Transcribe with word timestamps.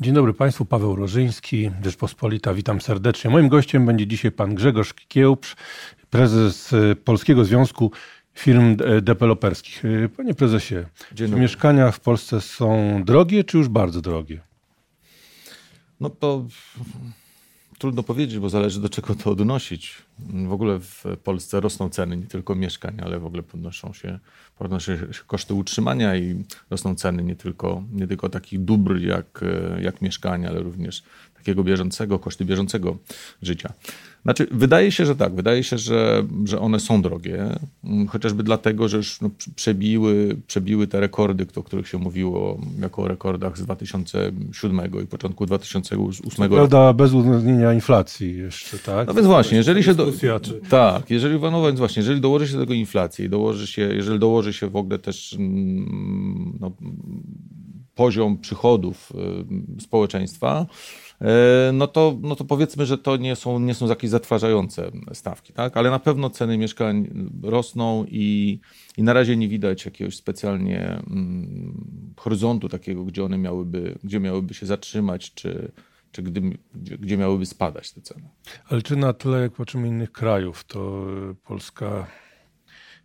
Dzień 0.00 0.14
dobry 0.14 0.34
Państwu, 0.34 0.64
Paweł 0.64 0.96
Rożyński, 0.96 1.70
Rzeczpospolita, 1.84 2.54
witam 2.54 2.80
serdecznie. 2.80 3.30
Moim 3.30 3.48
gościem 3.48 3.86
będzie 3.86 4.06
dzisiaj 4.06 4.32
pan 4.32 4.54
Grzegorz 4.54 4.94
Kiełpsz, 4.94 5.56
prezes 6.10 6.74
Polskiego 7.04 7.44
Związku 7.44 7.90
Firm 8.34 8.76
Deweloperskich. 9.02 9.82
Panie 10.16 10.34
prezesie, 10.34 10.74
czy 11.14 11.28
mieszkania 11.28 11.90
w 11.90 12.00
Polsce 12.00 12.40
są 12.40 13.02
drogie, 13.04 13.44
czy 13.44 13.58
już 13.58 13.68
bardzo 13.68 14.00
drogie? 14.00 14.40
No 16.00 16.10
to 16.10 16.46
trudno 17.84 18.02
powiedzieć, 18.02 18.38
bo 18.38 18.48
zależy 18.48 18.80
do 18.80 18.88
czego 18.88 19.14
to 19.14 19.30
odnosić. 19.30 20.02
W 20.48 20.52
ogóle 20.52 20.78
w 20.80 21.04
Polsce 21.24 21.60
rosną 21.60 21.88
ceny 21.88 22.16
nie 22.16 22.26
tylko 22.26 22.54
mieszkań, 22.54 22.96
ale 23.02 23.20
w 23.20 23.26
ogóle 23.26 23.42
podnoszą 23.42 23.92
się, 23.92 24.18
podnoszą 24.58 24.96
się 24.96 25.24
koszty 25.26 25.54
utrzymania 25.54 26.16
i 26.16 26.44
rosną 26.70 26.94
ceny 26.94 27.22
nie 27.22 27.36
tylko, 27.36 27.82
nie 27.92 28.06
tylko 28.06 28.28
takich 28.28 28.64
dóbr 28.64 29.00
jak, 29.00 29.40
jak 29.80 30.02
mieszkania, 30.02 30.48
ale 30.48 30.60
również 30.60 31.02
takiego 31.44 31.64
bieżącego, 31.64 32.18
koszty 32.18 32.44
bieżącego 32.44 32.96
życia. 33.42 33.72
Znaczy, 34.24 34.46
wydaje 34.50 34.92
się, 34.92 35.06
że 35.06 35.16
tak, 35.16 35.34
wydaje 35.34 35.62
się, 35.62 35.78
że, 35.78 36.24
że 36.44 36.60
one 36.60 36.80
są 36.80 37.02
drogie, 37.02 37.58
mm, 37.84 38.06
chociażby 38.06 38.42
dlatego, 38.42 38.88
że 38.88 38.96
już 38.96 39.20
no, 39.20 39.30
przebiły, 39.56 40.36
przebiły 40.46 40.86
te 40.86 41.00
rekordy, 41.00 41.46
o 41.56 41.62
których 41.62 41.88
się 41.88 41.98
mówiło 41.98 42.58
jako 42.80 43.02
o 43.02 43.08
rekordach 43.08 43.58
z 43.58 43.62
2007 43.62 45.02
i 45.02 45.06
początku 45.06 45.46
2008 45.46 46.42
roku. 46.42 46.54
Prawda, 46.54 46.92
bez 46.92 47.12
uwzględnienia 47.12 47.72
inflacji 47.72 48.36
jeszcze, 48.36 48.78
tak? 48.78 49.08
No 49.08 49.14
więc 49.14 49.26
właśnie, 49.26 49.56
jeżeli 49.56 49.82
się... 49.82 49.94
Do... 49.94 50.06
Tak, 50.68 51.10
jeżeli, 51.10 51.40
no 51.40 51.66
więc 51.66 51.78
właśnie, 51.78 52.00
jeżeli 52.00 52.20
dołoży 52.20 52.48
się 52.48 52.54
do 52.54 52.60
tego 52.60 52.74
inflacji, 52.74 53.28
dołoży 53.28 53.66
się, 53.66 53.82
jeżeli 53.82 54.18
dołoży 54.18 54.52
się 54.52 54.70
w 54.70 54.76
ogóle 54.76 54.98
też 54.98 55.34
mm, 55.34 56.58
no, 56.60 56.72
poziom 57.94 58.38
przychodów 58.38 59.12
y, 59.78 59.82
społeczeństwa, 59.82 60.66
no 61.72 61.86
to, 61.86 62.18
no 62.22 62.36
to 62.36 62.44
powiedzmy, 62.44 62.86
że 62.86 62.98
to 62.98 63.16
nie 63.16 63.36
są, 63.36 63.58
nie 63.58 63.74
są 63.74 63.88
jakieś 63.88 64.10
zatrważające 64.10 64.90
stawki, 65.12 65.52
tak? 65.52 65.76
ale 65.76 65.90
na 65.90 65.98
pewno 65.98 66.30
ceny 66.30 66.58
mieszkań 66.58 67.08
rosną 67.42 68.04
i, 68.08 68.60
i 68.96 69.02
na 69.02 69.12
razie 69.12 69.36
nie 69.36 69.48
widać 69.48 69.84
jakiegoś 69.84 70.16
specjalnie 70.16 71.02
mm, 71.10 72.14
horyzontu 72.16 72.68
takiego, 72.68 73.04
gdzie 73.04 73.24
one 73.24 73.38
miałyby, 73.38 73.98
gdzie 74.04 74.20
miałyby 74.20 74.54
się 74.54 74.66
zatrzymać, 74.66 75.34
czy, 75.34 75.72
czy 76.12 76.22
gdy, 76.22 76.58
gdzie, 76.74 77.16
miałyby 77.16 77.46
spadać 77.46 77.92
te 77.92 78.00
ceny. 78.00 78.28
Ale 78.68 78.82
czy 78.82 78.96
na 78.96 79.12
tle, 79.12 79.40
jak 79.40 79.52
patrzymy 79.52 79.88
innych 79.88 80.12
krajów, 80.12 80.64
to 80.64 81.06
Polska 81.44 82.06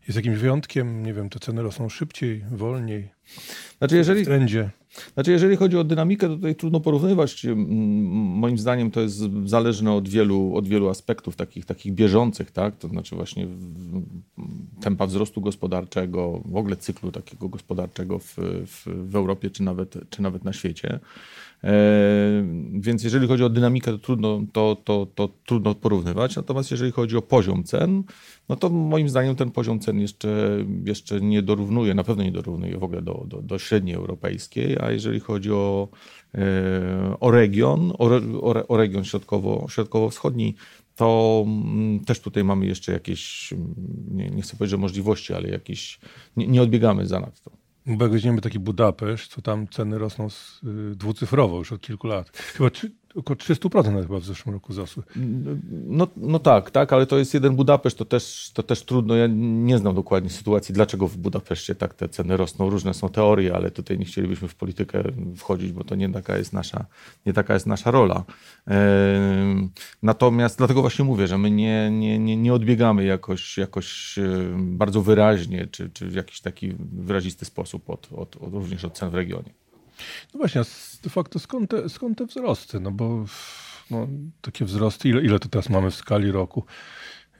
jest 0.07 0.15
jakimś 0.15 0.37
wyjątkiem? 0.37 1.03
Nie 1.03 1.13
wiem, 1.13 1.29
te 1.29 1.39
ceny 1.39 1.63
rosną 1.63 1.89
szybciej, 1.89 2.45
wolniej? 2.51 3.09
Znaczy, 3.77 3.95
jeżeli, 3.95 4.25
trendzie. 4.25 4.69
Znaczy, 5.13 5.31
jeżeli 5.31 5.55
chodzi 5.55 5.77
o 5.77 5.83
dynamikę, 5.83 6.27
to 6.27 6.35
tutaj 6.35 6.55
trudno 6.55 6.79
porównywać. 6.79 7.45
Moim 7.55 8.57
zdaniem 8.57 8.91
to 8.91 9.01
jest 9.01 9.21
zależne 9.45 9.93
od 9.93 10.09
wielu, 10.09 10.55
od 10.55 10.67
wielu 10.67 10.89
aspektów 10.89 11.35
takich, 11.35 11.65
takich 11.65 11.93
bieżących, 11.93 12.51
tak? 12.51 12.77
To 12.77 12.87
znaczy 12.87 13.15
właśnie 13.15 13.47
tempa 14.81 15.07
wzrostu 15.07 15.41
gospodarczego, 15.41 16.41
w 16.45 16.55
ogóle 16.55 16.75
cyklu 16.75 17.11
takiego 17.11 17.49
gospodarczego 17.49 18.19
w, 18.19 18.35
w, 18.65 19.09
w 19.09 19.15
Europie 19.15 19.49
czy 19.49 19.63
nawet, 19.63 19.97
czy 20.09 20.21
nawet 20.21 20.43
na 20.43 20.53
świecie. 20.53 20.99
E, 21.63 21.71
więc 22.73 23.03
jeżeli 23.03 23.27
chodzi 23.27 23.43
o 23.43 23.49
dynamikę, 23.49 23.91
to 23.91 23.97
trudno, 23.97 24.41
to, 24.53 24.77
to, 24.83 25.07
to 25.15 25.29
trudno 25.45 25.75
porównywać. 25.75 26.35
Natomiast 26.35 26.71
jeżeli 26.71 26.91
chodzi 26.91 27.17
o 27.17 27.21
poziom 27.21 27.63
cen, 27.63 28.03
no 28.49 28.55
to 28.55 28.69
moim 28.69 29.09
zdaniem 29.09 29.35
ten 29.35 29.51
poziom 29.51 29.79
cen 29.79 29.99
jeszcze, 29.99 30.57
jeszcze 30.85 31.21
nie 31.21 31.41
dorównuje, 31.41 31.93
na 31.93 32.03
pewno 32.03 32.23
nie 32.23 32.31
dorównuje 32.31 32.77
w 32.77 32.83
ogóle 32.83 33.01
do, 33.01 33.25
do, 33.27 33.41
do 33.41 33.59
średniej 33.59 33.95
europejskiej, 33.95 34.77
a 34.81 34.91
jeżeli 34.91 35.19
chodzi 35.19 35.51
o, 35.51 35.87
e, 36.35 36.39
o 37.19 37.31
region, 37.31 37.91
o, 37.97 38.09
o, 38.67 38.77
region 38.77 39.05
środkowo, 39.05 39.65
środkowo-wschodni, 39.69 40.55
to 40.95 41.43
mm, 41.47 41.99
też 42.05 42.19
tutaj 42.19 42.43
mamy 42.43 42.65
jeszcze 42.65 42.91
jakieś, 42.91 43.53
nie, 44.11 44.29
nie 44.29 44.41
chcę 44.41 44.57
powiedzieć, 44.57 44.71
że 44.71 44.77
możliwości, 44.77 45.33
ale 45.33 45.49
jakieś, 45.49 45.99
nie, 46.37 46.47
nie 46.47 46.61
odbiegamy 46.61 47.07
za 47.07 47.19
nadto. 47.19 47.51
Bo 47.85 48.05
jak 48.05 48.11
weźmiemy 48.11 48.41
taki 48.41 48.59
Budapeszt, 48.59 49.35
to 49.35 49.41
tam 49.41 49.67
ceny 49.67 49.97
rosną 49.97 50.29
z, 50.29 50.61
y, 50.63 50.95
dwucyfrowo 50.95 51.57
już 51.57 51.71
od 51.71 51.81
kilku 51.81 52.07
lat. 52.07 52.37
Chyba 52.37 52.69
Około 53.15 53.37
300% 53.37 54.01
chyba 54.01 54.19
w 54.19 54.25
zeszłym 54.25 54.55
roku 54.55 54.73
wzrosły. 54.73 55.03
No, 55.71 56.07
no 56.17 56.39
tak, 56.39 56.71
tak, 56.71 56.93
ale 56.93 57.05
to 57.05 57.17
jest 57.17 57.33
jeden 57.33 57.55
Budapeszt, 57.55 57.97
to 57.97 58.05
też, 58.05 58.51
to 58.53 58.63
też 58.63 58.83
trudno. 58.83 59.15
Ja 59.15 59.27
nie 59.31 59.77
znam 59.77 59.95
dokładnie 59.95 60.29
sytuacji, 60.29 60.73
dlaczego 60.73 61.07
w 61.07 61.17
Budapeszcie 61.17 61.75
tak 61.75 61.93
te 61.93 62.09
ceny 62.09 62.37
rosną. 62.37 62.69
Różne 62.69 62.93
są 62.93 63.09
teorie, 63.09 63.55
ale 63.55 63.71
tutaj 63.71 63.99
nie 63.99 64.05
chcielibyśmy 64.05 64.47
w 64.47 64.55
politykę 64.55 65.03
wchodzić, 65.35 65.71
bo 65.71 65.83
to 65.83 65.95
nie 65.95 66.09
taka 66.09 66.37
jest 66.37 66.53
nasza, 66.53 66.85
nie 67.25 67.33
taka 67.33 67.53
jest 67.53 67.65
nasza 67.65 67.91
rola. 67.91 68.23
Natomiast 70.03 70.57
dlatego 70.57 70.81
właśnie 70.81 71.05
mówię, 71.05 71.27
że 71.27 71.37
my 71.37 71.51
nie, 71.51 71.91
nie, 71.91 72.19
nie, 72.19 72.37
nie 72.37 72.53
odbiegamy 72.53 73.05
jakoś, 73.05 73.57
jakoś 73.57 74.15
bardzo 74.57 75.01
wyraźnie, 75.01 75.67
czy, 75.67 75.89
czy 75.89 76.07
w 76.07 76.13
jakiś 76.13 76.41
taki 76.41 76.73
wyrazisty 76.91 77.45
sposób 77.45 77.89
od, 77.89 78.09
od, 78.13 78.35
od 78.35 78.53
również 78.53 78.85
od 78.85 78.93
cen 78.93 79.09
w 79.09 79.13
regionie. 79.13 79.53
No 80.33 80.37
właśnie, 80.37 80.61
de 81.03 81.09
facto 81.09 81.39
skąd 81.39 81.69
te, 81.69 81.89
skąd 81.89 82.17
te 82.17 82.25
wzrosty? 82.25 82.79
No 82.79 82.91
bo 82.91 83.25
no, 83.91 84.07
takie 84.41 84.65
wzrosty, 84.65 85.09
ile, 85.09 85.21
ile 85.21 85.39
to 85.39 85.49
teraz 85.49 85.69
mamy 85.69 85.91
w 85.91 85.95
skali 85.95 86.31
roku? 86.31 86.65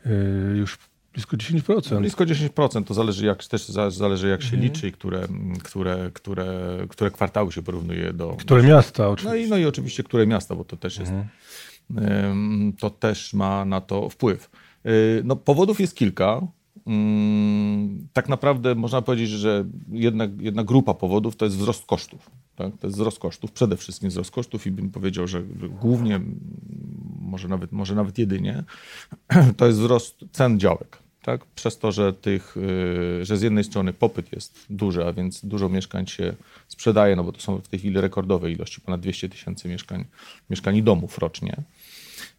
Yy, 0.06 0.12
już 0.58 0.78
blisko 1.14 1.38
10%. 1.38 1.92
No, 1.92 2.00
blisko 2.00 2.24
10%, 2.24 2.84
to 2.84 2.94
zależy 2.94 3.26
jak, 3.26 3.46
też 3.46 3.66
zależy 3.90 4.30
jak 4.30 4.42
się 4.42 4.54
mhm. 4.54 4.64
liczy 4.64 4.88
i 4.88 4.92
które, 4.92 5.28
które, 5.64 6.12
które, 6.14 6.78
które 6.90 7.12
kwartały 7.12 7.52
się 7.52 7.62
porównuje 7.62 8.14
do... 8.14 8.34
Które 8.34 8.64
miasta 8.64 9.10
oczywiście. 9.10 9.40
No 9.40 9.46
i, 9.46 9.50
no 9.50 9.58
i 9.58 9.66
oczywiście 9.66 10.04
które 10.04 10.28
miasta, 10.28 10.56
bo 10.56 10.64
to 10.66 10.78
też 10.78 10.98
jest... 10.98 11.12
Mhm. 11.12 12.74
To 12.80 12.90
też 12.90 13.34
ma 13.34 13.66
na 13.66 13.82
to 13.82 14.10
wpływ. 14.10 14.50
Yy, 14.84 14.92
no, 15.26 15.36
powodów 15.36 15.80
jest 15.80 15.96
kilka. 15.96 16.42
Mm, 16.90 18.08
tak 18.14 18.30
naprawdę 18.30 18.76
można 18.76 19.02
powiedzieć, 19.02 19.30
że 19.30 19.66
jedna, 19.92 20.28
jedna 20.40 20.64
grupa 20.64 20.94
powodów 20.94 21.36
to 21.36 21.46
jest 21.46 21.58
wzrost 21.58 21.86
kosztów. 21.86 22.30
Tak? 22.56 22.78
To 22.78 22.88
jest 22.88 22.98
wzrost 22.98 23.20
kosztów, 23.20 23.52
przede 23.52 23.78
wszystkim 23.78 24.10
wzrost 24.10 24.32
kosztów 24.32 24.68
i 24.68 24.72
bym 24.72 24.90
powiedział, 24.90 25.28
że 25.28 25.44
głównie, 25.82 26.22
może 27.22 27.48
nawet, 27.48 27.72
może 27.72 27.96
nawet 27.96 28.18
jedynie, 28.18 28.64
to 29.58 29.68
jest 29.68 29.80
wzrost 29.80 30.26
cen 30.32 30.60
działek. 30.60 30.98
Tak? 31.22 31.46
Przez 31.46 31.78
to, 31.78 31.92
że, 31.92 32.14
tych, 32.14 32.58
y, 32.58 33.26
że 33.26 33.38
z 33.38 33.42
jednej 33.42 33.64
strony 33.64 33.94
popyt 33.94 34.34
jest 34.34 34.66
duży, 34.70 35.06
a 35.06 35.14
więc 35.14 35.46
dużo 35.46 35.70
mieszkań 35.70 36.08
się 36.08 36.36
sprzedaje, 36.68 37.16
no 37.16 37.24
bo 37.24 37.32
to 37.32 37.40
są 37.40 37.58
w 37.58 37.68
tej 37.68 37.80
chwili 37.80 38.02
rekordowe 38.02 38.52
ilości, 38.52 38.82
ponad 38.82 39.02
200 39.02 39.30
tysięcy 39.30 39.70
mieszkań, 39.70 40.06
mieszkań 40.50 40.76
i 40.76 40.84
domów 40.84 41.18
rocznie. 41.18 41.64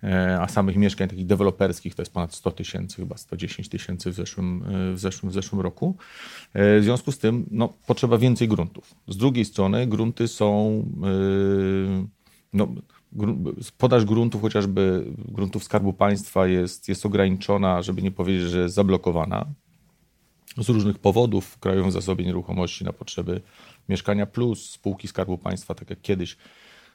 E, 0.03 0.41
a 0.41 0.49
samych 0.49 0.77
mieszkań 0.77 1.09
takich 1.09 1.27
deweloperskich 1.27 1.95
to 1.95 2.03
jest 2.03 2.13
ponad 2.13 2.35
100 2.35 2.51
tysięcy, 2.51 2.97
chyba 2.97 3.17
110 3.17 3.69
tysięcy 3.69 4.11
w 4.11 4.15
zeszłym, 4.15 4.63
e, 4.63 4.95
w, 4.95 4.99
zeszłym, 4.99 5.31
w 5.31 5.35
zeszłym 5.35 5.61
roku. 5.61 5.97
E, 6.55 6.81
w 6.81 6.85
związku 6.85 7.13
z 7.13 7.19
tym 7.19 7.47
no, 7.51 7.69
potrzeba 7.87 8.19
więcej 8.19 8.49
gruntów. 8.49 8.95
Z 9.09 9.17
drugiej 9.17 9.45
strony 9.45 9.87
grunty 9.87 10.29
są, 10.29 10.85
no, 12.53 12.69
podaż 13.79 14.05
gruntów, 14.05 14.43
chociażby 14.43 15.05
gruntów 15.19 15.65
Skarbu 15.65 15.93
Państwa 15.93 16.47
jest, 16.47 16.89
jest 16.89 17.07
ograniczona, 17.07 17.83
żeby 17.83 18.03
nie 18.03 18.11
powiedzieć, 18.11 18.51
że 18.51 18.61
jest 18.61 18.75
zablokowana. 18.75 19.47
Z 20.57 20.69
różnych 20.69 20.99
powodów 20.99 21.47
w 21.47 21.59
Krajowym 21.59 21.93
Zasobie 21.93 22.25
Nieruchomości 22.25 22.85
na 22.85 22.93
potrzeby 22.93 23.41
Mieszkania 23.89 24.27
Plus, 24.27 24.71
spółki 24.71 25.09
Skarbu 25.09 25.39
Państwa, 25.39 25.75
tak 25.75 25.91
jak 25.91 26.01
kiedyś 26.01 26.37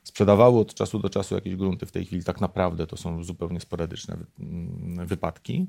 sprzedawały 0.06 0.60
od 0.60 0.74
czasu 0.74 1.00
do 1.00 1.10
czasu 1.10 1.36
jakieś 1.36 1.56
grunty. 1.56 1.86
W 1.86 1.92
tej 1.92 2.06
chwili 2.06 2.24
tak 2.24 2.42
naprawdę 2.42 2.88
to 2.88 2.98
są 2.98 3.24
zupełnie 3.24 3.60
sporadyczne 3.60 4.18
mm, 4.40 5.08
wypadki. 5.08 5.68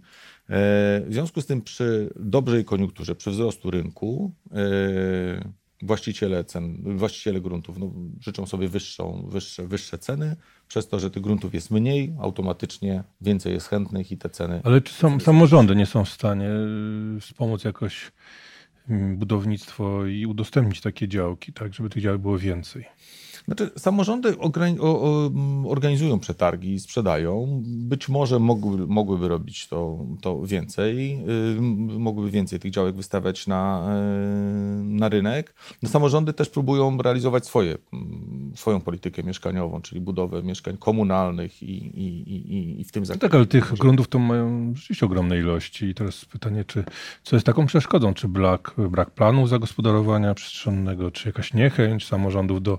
E, 0.49 0.57
w 1.01 1.09
związku 1.11 1.41
z 1.41 1.47
tym 1.47 1.63
przy 1.63 2.13
dobrej 2.17 2.65
koniunkturze, 2.65 3.15
przy 3.15 3.31
wzrostu 3.31 3.71
rynku, 3.71 4.33
e, 4.53 5.67
właściciele 5.83 6.45
cen, 6.45 6.99
właściciele 6.99 7.41
gruntów 7.41 7.79
no, 7.79 7.93
życzą 8.21 8.47
sobie 8.47 8.69
wyższą, 8.69 9.29
wyższe, 9.29 9.67
wyższe 9.67 9.99
ceny. 9.99 10.37
Przez 10.69 10.89
to, 10.89 11.01
że 11.01 11.11
tych 11.11 11.23
gruntów 11.23 11.55
jest 11.55 11.71
mniej, 11.71 12.15
automatycznie 12.21 13.05
więcej 13.21 13.53
jest 13.53 13.69
chętnych 13.69 14.13
i 14.13 14.19
te 14.19 14.31
ceny. 14.31 14.61
Ale 14.65 14.81
czy 14.81 14.95
są, 14.95 15.21
samorządy 15.21 15.77
nie 15.77 15.87
są 15.87 16.05
w 16.05 16.09
stanie 16.09 16.51
y, 17.17 17.21
wspomóc 17.21 17.65
jakoś 17.65 18.13
budownictwo 19.17 20.07
i 20.07 20.27
udostępnić 20.27 20.81
takie 20.81 21.09
działki, 21.09 21.53
tak, 21.53 21.75
żeby 21.75 21.91
tych 21.91 22.03
działek 22.03 22.21
było 22.21 22.39
więcej? 22.39 22.87
Znaczy, 23.47 23.71
samorządy 23.79 24.35
organizują 25.65 26.19
przetargi 26.19 26.75
i 26.75 26.81
sprzedają. 26.81 27.63
Być 27.65 28.09
może 28.09 28.39
mogły, 28.39 28.87
mogłyby 28.87 29.29
robić 29.29 29.69
to, 29.69 30.07
to 30.21 30.43
więcej, 30.43 31.19
y, 31.57 31.61
mogłyby 31.99 32.31
więcej 32.31 32.59
tych 32.59 32.71
działek 32.71 32.97
wystawiać 32.97 33.47
na, 33.47 33.89
y, 34.81 34.85
na 34.85 35.09
rynek. 35.09 35.55
No, 35.83 35.89
samorządy 35.89 36.33
też 36.33 36.49
próbują 36.49 36.99
realizować 36.99 37.47
swoje, 37.47 37.79
mm, 37.93 38.53
swoją 38.55 38.81
politykę 38.81 39.23
mieszkaniową, 39.23 39.83
czyli 39.83 40.01
budowę 40.01 40.43
mieszkań 40.43 40.77
komunalnych 40.77 41.63
i, 41.63 41.73
i, 42.01 42.33
i, 42.33 42.81
i 42.81 42.85
w 42.85 42.93
tym 42.93 43.07
zakresie. 43.07 43.21
Tak, 43.21 43.35
ale 43.35 43.47
tych 43.47 43.75
gruntów 43.75 44.09
to 44.09 44.19
mają 44.19 44.73
rzeczywiście 44.75 45.07
ogromne 45.07 45.39
ilości. 45.39 45.87
I 45.87 45.95
teraz 45.95 46.25
pytanie, 46.25 46.65
czy 46.65 46.85
co 47.23 47.37
jest 47.37 47.47
taką 47.47 47.67
przeszkodą? 47.67 48.15
Czy 48.15 48.29
brak, 48.29 48.75
brak 48.79 49.11
planu 49.11 49.47
zagospodarowania 49.47 50.35
przestrzennego, 50.35 51.11
czy 51.11 51.29
jakaś 51.29 51.55
niechęć 51.55 52.07
samorządów 52.07 52.63
do. 52.63 52.79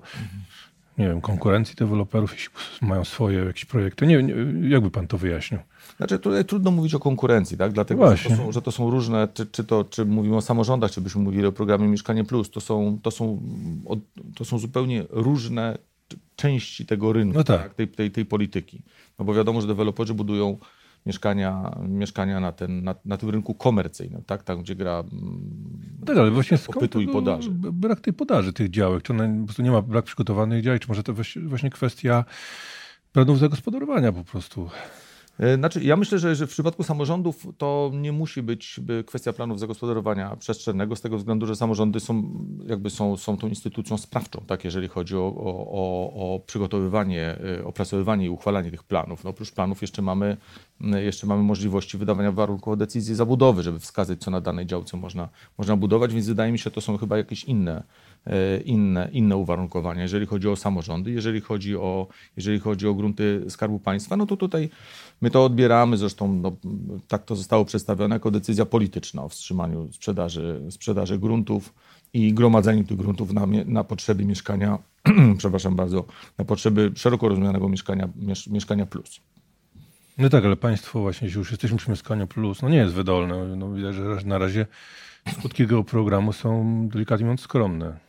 Nie 0.97 1.07
wiem, 1.07 1.21
konkurencji 1.21 1.75
deweloperów, 1.75 2.33
jeśli 2.33 2.49
mają 2.81 3.05
swoje 3.05 3.39
jakieś 3.39 3.65
projekty? 3.65 4.07
Nie, 4.07 4.23
nie, 4.23 4.33
jakby 4.69 4.91
pan 4.91 5.07
to 5.07 5.17
wyjaśnił? 5.17 5.59
Znaczy 5.97 6.19
tutaj 6.19 6.45
trudno 6.45 6.71
mówić 6.71 6.93
o 6.93 6.99
konkurencji, 6.99 7.57
tak? 7.57 7.71
dlatego 7.71 8.15
że 8.17 8.29
to, 8.29 8.35
są, 8.35 8.51
że 8.51 8.61
to, 8.61 8.71
są, 8.71 8.89
różne, 8.89 9.27
czy, 9.33 9.45
czy, 9.45 9.63
to, 9.63 9.83
czy 9.83 10.05
mówimy 10.05 10.35
o 10.35 10.41
samorządach, 10.41 10.91
czy 10.91 11.01
byśmy 11.01 11.21
mówili 11.21 11.45
o 11.45 11.51
programie 11.51 11.87
Mieszkanie 11.87 12.23
Plus, 12.23 12.51
to 12.51 12.61
są, 12.61 12.99
to 13.03 13.11
są, 13.11 13.41
to 14.35 14.45
są 14.45 14.59
zupełnie 14.59 15.03
różne 15.09 15.77
części 16.35 16.85
tego 16.85 17.13
rynku, 17.13 17.37
no 17.37 17.43
tak. 17.43 17.61
tak? 17.61 17.73
Tej, 17.73 17.87
tej, 17.87 18.11
tej 18.11 18.25
polityki. 18.25 18.81
No 19.19 19.25
bo 19.25 19.33
wiadomo, 19.33 19.61
że 19.61 19.67
deweloperzy 19.67 20.13
budują 20.13 20.57
mieszkania, 21.07 21.77
mieszkania 21.87 22.39
na, 22.39 22.51
ten, 22.51 22.83
na, 22.83 22.95
na 23.05 23.17
tym 23.17 23.29
rynku 23.29 23.53
komercyjnym, 23.53 24.23
tak? 24.23 24.43
Tam, 24.43 24.61
gdzie 24.61 24.75
gra 24.75 25.03
no 25.99 26.05
tak, 26.05 26.17
ale 26.17 26.31
właśnie 26.31 26.57
popytu 26.57 27.01
i 27.01 27.07
podaży. 27.07 27.49
Brak 27.51 27.99
tej 27.99 28.13
podaży 28.13 28.53
tych 28.53 28.69
działek, 28.69 29.03
czy 29.03 29.13
one, 29.13 29.39
po 29.39 29.45
prostu 29.45 29.61
nie 29.61 29.71
ma 29.71 29.81
brak 29.81 30.05
przygotowanych 30.05 30.63
działek, 30.63 30.81
czy 30.81 30.87
może 30.87 31.03
to 31.03 31.13
właśnie 31.43 31.69
kwestia 31.69 32.25
planów 33.11 33.39
zagospodarowania 33.39 34.11
po 34.11 34.23
prostu. 34.23 34.69
E, 35.39 35.55
znaczy, 35.55 35.83
ja 35.83 35.97
myślę, 35.97 36.19
że, 36.19 36.35
że 36.35 36.47
w 36.47 36.49
przypadku 36.49 36.83
samorządów 36.83 37.47
to 37.57 37.91
nie 37.93 38.11
musi 38.11 38.41
być 38.41 38.79
kwestia 39.05 39.33
planów 39.33 39.59
zagospodarowania 39.59 40.35
przestrzennego, 40.35 40.95
z 40.95 41.01
tego 41.01 41.17
względu, 41.17 41.45
że 41.45 41.55
samorządy 41.55 41.99
są, 41.99 42.23
jakby 42.67 42.89
są, 42.89 43.17
są 43.17 43.37
tą 43.37 43.47
instytucją 43.47 43.97
sprawczą, 43.97 44.43
tak, 44.47 44.65
jeżeli 44.65 44.87
chodzi 44.87 45.15
o, 45.15 45.33
o, 45.35 46.13
o 46.13 46.39
przygotowywanie, 46.39 47.37
e, 47.59 47.65
opracowywanie 47.65 48.25
i 48.25 48.29
uchwalanie 48.29 48.71
tych 48.71 48.83
planów. 48.83 49.23
No, 49.23 49.29
oprócz 49.29 49.51
planów 49.51 49.81
jeszcze 49.81 50.01
mamy, 50.01 50.37
jeszcze 50.81 51.27
mamy 51.27 51.43
możliwości 51.43 51.97
wydawania 51.97 52.31
warunków 52.31 52.77
decyzji 52.77 53.15
zabudowy, 53.15 53.63
żeby 53.63 53.79
wskazać, 53.79 54.19
co 54.19 54.31
na 54.31 54.41
danej 54.41 54.65
działce 54.65 54.97
można, 54.97 55.29
można 55.57 55.77
budować, 55.77 56.13
więc 56.13 56.27
wydaje 56.27 56.51
mi 56.51 56.59
się, 56.59 56.71
to 56.71 56.81
są 56.81 56.97
chyba 56.97 57.17
jakieś 57.17 57.43
inne 57.43 57.83
inne, 58.65 59.09
inne 59.11 59.37
uwarunkowania, 59.37 60.01
jeżeli 60.01 60.25
chodzi 60.25 60.49
o 60.49 60.55
samorządy, 60.55 61.11
jeżeli 61.11 61.41
chodzi 61.41 61.75
o, 61.75 62.07
jeżeli 62.37 62.59
chodzi 62.59 62.87
o 62.87 62.93
grunty 62.93 63.45
Skarbu 63.49 63.79
Państwa, 63.79 64.17
no 64.17 64.25
to 64.25 64.37
tutaj 64.37 64.69
my 65.21 65.29
to 65.29 65.45
odbieramy, 65.45 65.97
zresztą 65.97 66.33
no, 66.33 66.51
tak 67.07 67.25
to 67.25 67.35
zostało 67.35 67.65
przedstawione 67.65 68.15
jako 68.15 68.31
decyzja 68.31 68.65
polityczna 68.65 69.23
o 69.23 69.29
wstrzymaniu 69.29 69.93
sprzedaży, 69.93 70.61
sprzedaży 70.69 71.19
gruntów 71.19 71.73
i 72.13 72.33
gromadzeniu 72.33 72.83
tych 72.83 72.97
gruntów 72.97 73.33
na, 73.33 73.47
na 73.65 73.83
potrzeby 73.83 74.25
mieszkania, 74.25 74.77
przepraszam 75.37 75.75
bardzo, 75.75 76.05
na 76.37 76.45
potrzeby 76.45 76.91
szeroko 76.95 77.29
rozumianego 77.29 77.69
mieszkania, 77.69 78.09
mieszkania 78.47 78.85
plus. 78.85 79.19
No 80.17 80.29
tak, 80.29 80.45
ale 80.45 80.55
państwo 80.55 81.01
właśnie, 81.01 81.25
jeśli 81.25 81.39
już 81.39 81.51
jesteśmy 81.51 81.77
przy 81.77 81.89
mieszkaniu 81.89 82.27
plus, 82.27 82.61
no 82.61 82.69
nie 82.69 82.77
jest 82.77 82.93
wydolne. 82.93 83.55
No 83.55 83.73
widać, 83.73 83.95
że 83.95 84.19
na 84.25 84.37
razie 84.37 84.65
skutki 85.33 85.63
tego 85.63 85.83
programu 85.83 86.33
są 86.33 86.87
delikatnie 86.87 87.25
mówiąc 87.25 87.41
skromne. 87.41 88.06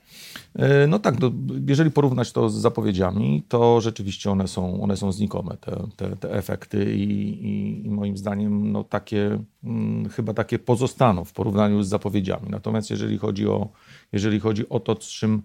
E, 0.55 0.87
no 0.87 0.99
tak, 0.99 1.21
no, 1.21 1.31
jeżeli 1.67 1.91
porównać 1.91 2.33
to 2.33 2.51
z 2.51 2.55
zapowiedziami, 2.55 3.43
to 3.49 3.81
rzeczywiście 3.81 4.31
one 4.31 4.49
są, 4.49 4.83
one 4.83 4.97
są 4.97 5.13
znikome, 5.13 5.57
te, 5.57 5.87
te, 5.97 6.17
te 6.17 6.33
efekty 6.33 6.95
i, 6.95 7.03
i, 7.47 7.87
i, 7.87 7.91
moim 7.91 8.17
zdaniem 8.17 8.73
no, 8.73 8.85
takie, 8.85 9.39
hmm, 9.63 10.09
chyba 10.09 10.35
takie 10.35 10.59
pozostaną 10.59 11.25
w 11.25 11.33
porównaniu 11.33 11.83
z 11.83 11.89
zapowiedziami. 11.89 12.47
Natomiast 12.51 12.91
jeżeli 12.91 13.19
chodzi 13.19 13.47
o, 13.47 13.69
jeżeli 14.13 14.41
chodzi 14.41 14.69
o 14.69 14.81
to, 14.81 14.97
czym, 14.97 15.43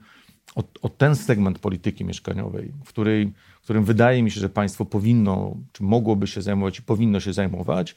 o, 0.55 0.63
o 0.81 0.89
ten 0.89 1.15
segment 1.15 1.59
polityki 1.59 2.05
mieszkaniowej, 2.05 2.71
w, 2.85 2.89
której, 2.89 3.33
w 3.61 3.63
którym 3.63 3.83
wydaje 3.83 4.23
mi 4.23 4.31
się, 4.31 4.39
że 4.39 4.49
państwo 4.49 4.85
powinno, 4.85 5.55
czy 5.71 5.83
mogłoby 5.83 6.27
się 6.27 6.41
zajmować 6.41 6.79
i 6.79 6.81
powinno 6.81 7.19
się 7.19 7.33
zajmować, 7.33 7.95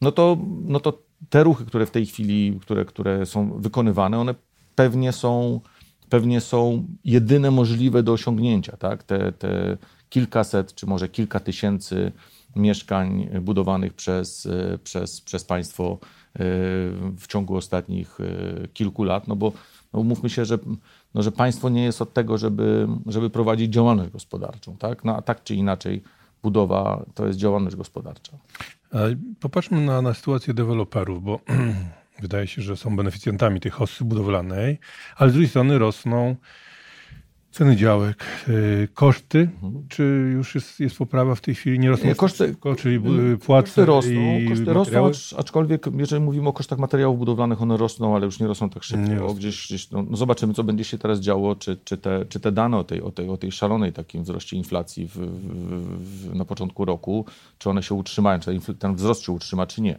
no 0.00 0.12
to, 0.12 0.38
no 0.64 0.80
to 0.80 1.02
te 1.30 1.44
ruchy, 1.44 1.64
które 1.64 1.86
w 1.86 1.90
tej 1.90 2.06
chwili, 2.06 2.58
które, 2.60 2.84
które 2.84 3.26
są 3.26 3.60
wykonywane, 3.60 4.18
one 4.18 4.34
pewnie 4.74 5.12
są 5.12 5.60
pewnie 6.10 6.40
są 6.40 6.86
jedyne 7.04 7.50
możliwe 7.50 8.02
do 8.02 8.12
osiągnięcia. 8.12 8.76
Tak? 8.76 9.02
Te, 9.02 9.32
te 9.32 9.76
kilkaset 10.08 10.74
czy 10.74 10.86
może 10.86 11.08
kilka 11.08 11.40
tysięcy 11.40 12.12
mieszkań 12.56 13.28
budowanych 13.40 13.94
przez, 13.94 14.48
przez, 14.84 15.20
przez 15.20 15.44
państwo 15.44 15.98
e, 16.02 16.38
w 17.16 17.24
ciągu 17.28 17.56
ostatnich 17.56 18.18
e, 18.20 18.68
kilku 18.68 19.04
lat, 19.04 19.28
no 19.28 19.36
bo 19.36 19.52
no 19.92 20.02
mówmy 20.02 20.30
się, 20.30 20.44
że, 20.44 20.58
no, 21.14 21.22
że 21.22 21.32
państwo 21.32 21.68
nie 21.68 21.84
jest 21.84 22.02
od 22.02 22.12
tego, 22.12 22.38
żeby, 22.38 22.88
żeby 23.06 23.30
prowadzić 23.30 23.72
działalność 23.72 24.10
gospodarczą. 24.10 24.76
Tak? 24.76 25.04
No, 25.04 25.16
a 25.16 25.22
tak 25.22 25.42
czy 25.42 25.54
inaczej 25.54 26.02
budowa 26.42 27.04
to 27.14 27.26
jest 27.26 27.38
działalność 27.38 27.76
gospodarcza. 27.76 28.38
Popatrzmy 29.40 29.80
na, 29.80 30.02
na 30.02 30.14
sytuację 30.14 30.54
deweloperów, 30.54 31.24
bo 31.24 31.40
Wydaje 32.22 32.46
się, 32.46 32.62
że 32.62 32.76
są 32.76 32.96
beneficjentami 32.96 33.60
tej 33.60 33.70
hossy 33.70 34.04
budowlanej, 34.04 34.78
ale 35.16 35.30
z 35.30 35.32
drugiej 35.32 35.48
strony 35.48 35.78
rosną 35.78 36.36
ceny 37.50 37.76
działek, 37.76 38.24
y, 38.48 38.88
koszty, 38.94 39.38
mhm. 39.62 39.84
czy 39.88 40.02
już 40.32 40.54
jest, 40.54 40.80
jest 40.80 40.98
poprawa 40.98 41.34
w 41.34 41.40
tej 41.40 41.54
chwili? 41.54 41.78
Nie 41.78 41.90
rosną 41.90 42.14
koszty, 42.14 42.46
szybko, 42.46 42.76
czyli 42.76 42.96
y, 43.32 43.38
płace 43.38 43.66
koszty 43.66 43.84
rosną, 43.84 44.38
i 44.38 44.48
koszty 44.48 44.72
rosną, 44.72 45.10
aczkolwiek 45.36 45.86
jeżeli 45.96 46.22
mówimy 46.22 46.48
o 46.48 46.52
kosztach 46.52 46.78
materiałów 46.78 47.18
budowlanych, 47.18 47.62
one 47.62 47.76
rosną, 47.76 48.16
ale 48.16 48.26
już 48.26 48.40
nie 48.40 48.46
rosną 48.46 48.70
tak 48.70 48.82
szybko. 48.82 49.26
Nie 49.26 49.34
gdzieś, 49.34 49.66
gdzieś 49.66 49.90
no, 49.90 50.02
no, 50.10 50.16
zobaczymy, 50.16 50.54
co 50.54 50.64
będzie 50.64 50.84
się 50.84 50.98
teraz 50.98 51.20
działo, 51.20 51.56
czy, 51.56 51.76
czy, 51.84 51.98
te, 51.98 52.24
czy 52.28 52.40
te 52.40 52.52
dane 52.52 52.78
o 52.78 52.84
tej, 52.84 53.02
o 53.02 53.10
tej, 53.10 53.28
o 53.28 53.36
tej 53.36 53.52
szalonej 53.52 53.92
takim 53.92 54.22
wzroście 54.22 54.56
inflacji 54.56 55.06
w, 55.06 55.16
w, 55.16 56.28
w, 56.28 56.34
na 56.34 56.44
początku 56.44 56.84
roku, 56.84 57.24
czy 57.58 57.70
one 57.70 57.82
się 57.82 57.94
utrzymają, 57.94 58.40
czy 58.40 58.74
ten 58.78 58.94
wzrost 58.94 59.22
się 59.22 59.32
utrzyma, 59.32 59.66
czy 59.66 59.82
nie. 59.82 59.98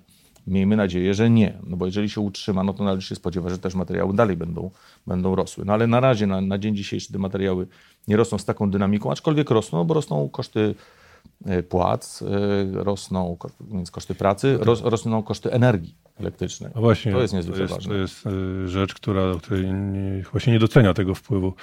Miejmy 0.51 0.75
nadzieję, 0.75 1.13
że 1.13 1.29
nie, 1.29 1.57
no 1.67 1.77
bo 1.77 1.85
jeżeli 1.85 2.09
się 2.09 2.21
utrzyma, 2.21 2.63
no 2.63 2.73
to 2.73 2.83
należy 2.83 3.07
się 3.07 3.15
spodziewać, 3.15 3.51
że 3.51 3.59
też 3.59 3.75
materiały 3.75 4.13
dalej 4.13 4.37
będą, 4.37 4.71
będą 5.07 5.35
rosły. 5.35 5.65
No 5.65 5.73
ale 5.73 5.87
na 5.87 5.99
razie, 5.99 6.27
na, 6.27 6.41
na 6.41 6.57
dzień 6.57 6.75
dzisiejszy 6.75 7.13
te 7.13 7.19
materiały 7.19 7.67
nie 8.07 8.17
rosną 8.17 8.37
z 8.37 8.45
taką 8.45 8.71
dynamiką, 8.71 9.11
aczkolwiek 9.11 9.49
rosną, 9.49 9.79
no 9.79 9.85
bo 9.85 9.93
rosną 9.93 10.29
koszty 10.29 10.75
e, 11.45 11.63
płac, 11.63 12.21
e, 12.21 12.83
rosną 12.83 13.37
więc 13.71 13.91
koszty 13.91 14.15
pracy, 14.15 14.57
ros, 14.61 14.81
rosną 14.81 15.23
koszty 15.23 15.51
energii 15.51 15.95
elektrycznej. 16.19 16.71
A 16.75 16.79
właśnie, 16.79 17.11
to 17.11 17.21
jest 17.21 17.33
niezwykle 17.33 17.57
to 17.57 17.63
jest, 17.63 17.73
ważne. 17.73 17.93
To 17.93 17.97
jest 17.97 18.27
e, 18.27 18.67
rzecz, 18.67 18.93
która, 18.93 19.21
której 19.37 19.73
nie, 19.73 20.23
się 20.37 20.51
nie 20.51 20.59
docenia 20.59 20.93
tego 20.93 21.15
wpływu 21.15 21.53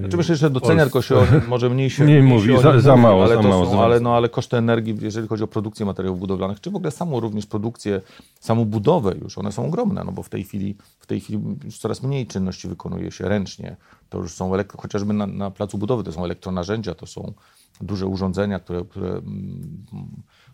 znaczy 0.00 0.16
myślę, 0.16 0.36
że 0.36 0.50
docenia, 0.50 0.82
tylko 0.82 1.02
się 1.02 1.14
może 1.48 1.70
mniej 1.70 1.90
się 1.90 2.06
Nie 2.06 2.22
mówi, 2.22 2.62
za, 2.62 2.80
za, 2.80 2.96
mało, 2.96 3.24
ale 3.24 3.34
za 3.34 3.42
mało. 3.42 3.66
Są, 3.66 3.82
ale, 3.82 4.00
no, 4.00 4.16
ale 4.16 4.28
koszty 4.28 4.56
energii, 4.56 4.96
jeżeli 5.00 5.28
chodzi 5.28 5.44
o 5.44 5.46
produkcję 5.46 5.86
materiałów 5.86 6.20
budowlanych, 6.20 6.60
czy 6.60 6.70
w 6.70 6.76
ogóle 6.76 6.90
samą 6.90 7.20
również 7.20 7.46
produkcję, 7.46 8.00
samą 8.40 8.64
budowę 8.64 9.14
już, 9.22 9.38
one 9.38 9.52
są 9.52 9.66
ogromne, 9.66 10.04
no 10.04 10.12
bo 10.12 10.22
w 10.22 10.28
tej 10.28 10.44
chwili, 10.44 10.76
w 10.98 11.06
tej 11.06 11.20
chwili 11.20 11.40
już 11.64 11.78
coraz 11.78 12.02
mniej 12.02 12.26
czynności 12.26 12.68
wykonuje 12.68 13.10
się 13.10 13.28
ręcznie. 13.28 13.76
To 14.08 14.18
już 14.18 14.32
są, 14.34 14.52
chociażby 14.78 15.12
na, 15.12 15.26
na 15.26 15.50
placu 15.50 15.78
budowy, 15.78 16.04
to 16.04 16.12
są 16.12 16.24
elektronarzędzia, 16.24 16.94
to 16.94 17.06
są 17.06 17.32
duże 17.80 18.06
urządzenia, 18.06 18.58
które, 18.58 18.84
które 18.84 19.08
mm, 19.08 19.82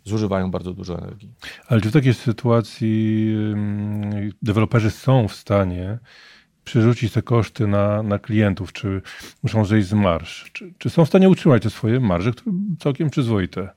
zużywają 0.05 0.51
bardzo 0.51 0.73
dużo 0.73 0.99
energii. 0.99 1.31
Ale 1.69 1.81
czy 1.81 1.91
w 1.91 1.93
takiej 1.93 2.15
sytuacji 2.15 3.35
deweloperzy 4.43 4.91
są 4.91 5.29
w 5.29 5.35
stanie 5.35 5.99
przerzucić 6.69 7.13
te 7.13 7.23
koszty 7.23 7.67
na, 7.67 8.03
na 8.03 8.19
klientów, 8.19 8.73
czy 8.73 9.03
muszą 9.43 9.65
zejść 9.65 9.89
z 9.89 9.93
marsz? 9.93 10.51
Czy, 10.53 10.73
czy 10.79 10.91
są 10.91 11.05
w 11.05 11.09
stanie 11.09 11.29
utrzymać 11.29 11.63
te 11.63 11.71
swoje 11.71 12.01
marże, 12.01 12.33
które 12.33 12.53
całkiem 12.79 13.11
przyzwoite 13.11 13.69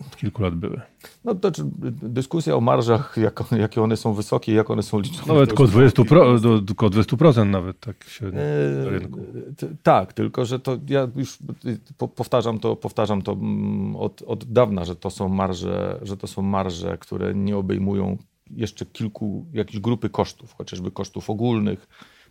od 0.00 0.16
kilku 0.16 0.42
lat 0.42 0.54
były? 0.54 0.80
No 1.24 1.34
to 1.34 1.52
czy 1.52 1.62
dyskusja 2.02 2.56
o 2.56 2.60
marżach, 2.60 3.16
jak, 3.16 3.44
jakie 3.58 3.82
one 3.82 3.96
są 3.96 4.14
wysokie, 4.14 4.52
jak 4.52 4.70
one 4.70 4.82
są 4.82 5.00
liczone. 5.00 5.34
Nawet 5.34 5.52
około 5.52 5.68
20%, 5.68 6.04
pro, 6.04 6.40
do, 6.40 6.60
około 6.72 6.90
20% 6.90 7.46
nawet 7.46 7.80
tak 7.80 8.04
średnio 8.04 8.40
e, 8.40 8.90
rynku. 8.90 9.20
Tak, 9.82 10.12
tylko 10.12 10.44
że 10.44 10.58
to 10.58 10.78
ja 10.88 11.08
już 11.16 11.38
powtarzam 12.16 12.58
to, 12.58 12.76
powtarzam 12.76 13.22
to 13.22 13.32
mm, 13.32 13.96
od, 13.96 14.22
od 14.26 14.52
dawna, 14.52 14.84
że 14.84 14.96
to 14.96 15.10
są 15.10 15.28
marże, 15.28 15.98
że 16.02 16.16
to 16.16 16.26
są 16.26 16.42
marże, 16.42 16.98
które 16.98 17.34
nie 17.34 17.56
obejmują 17.56 18.18
jeszcze 18.50 18.86
kilku, 18.86 19.46
jakiejś 19.52 19.80
grupy 19.80 20.08
kosztów, 20.08 20.54
chociażby 20.54 20.90
kosztów 20.90 21.30
ogólnych, 21.30 21.88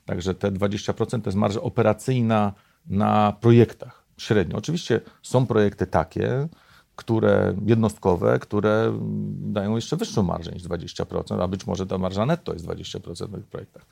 Także 0.07 0.35
te 0.35 0.51
20% 0.51 1.21
to 1.21 1.27
jest 1.27 1.37
marża 1.37 1.61
operacyjna 1.61 2.53
na 2.85 3.33
projektach 3.41 4.03
średnio. 4.17 4.57
Oczywiście 4.57 5.01
są 5.23 5.45
projekty 5.45 5.87
takie, 5.87 6.47
które 6.95 7.55
jednostkowe, 7.65 8.39
które 8.39 8.99
dają 9.29 9.75
jeszcze 9.75 9.97
wyższą 9.97 10.23
marżę 10.23 10.51
niż 10.51 10.63
20%, 10.63 11.43
a 11.43 11.47
być 11.47 11.67
może 11.67 11.85
ta 11.85 11.97
marża 11.97 12.25
netto 12.25 12.53
jest 12.53 12.65
20% 12.65 13.27
w 13.27 13.35
tych 13.35 13.45
projektach. 13.45 13.85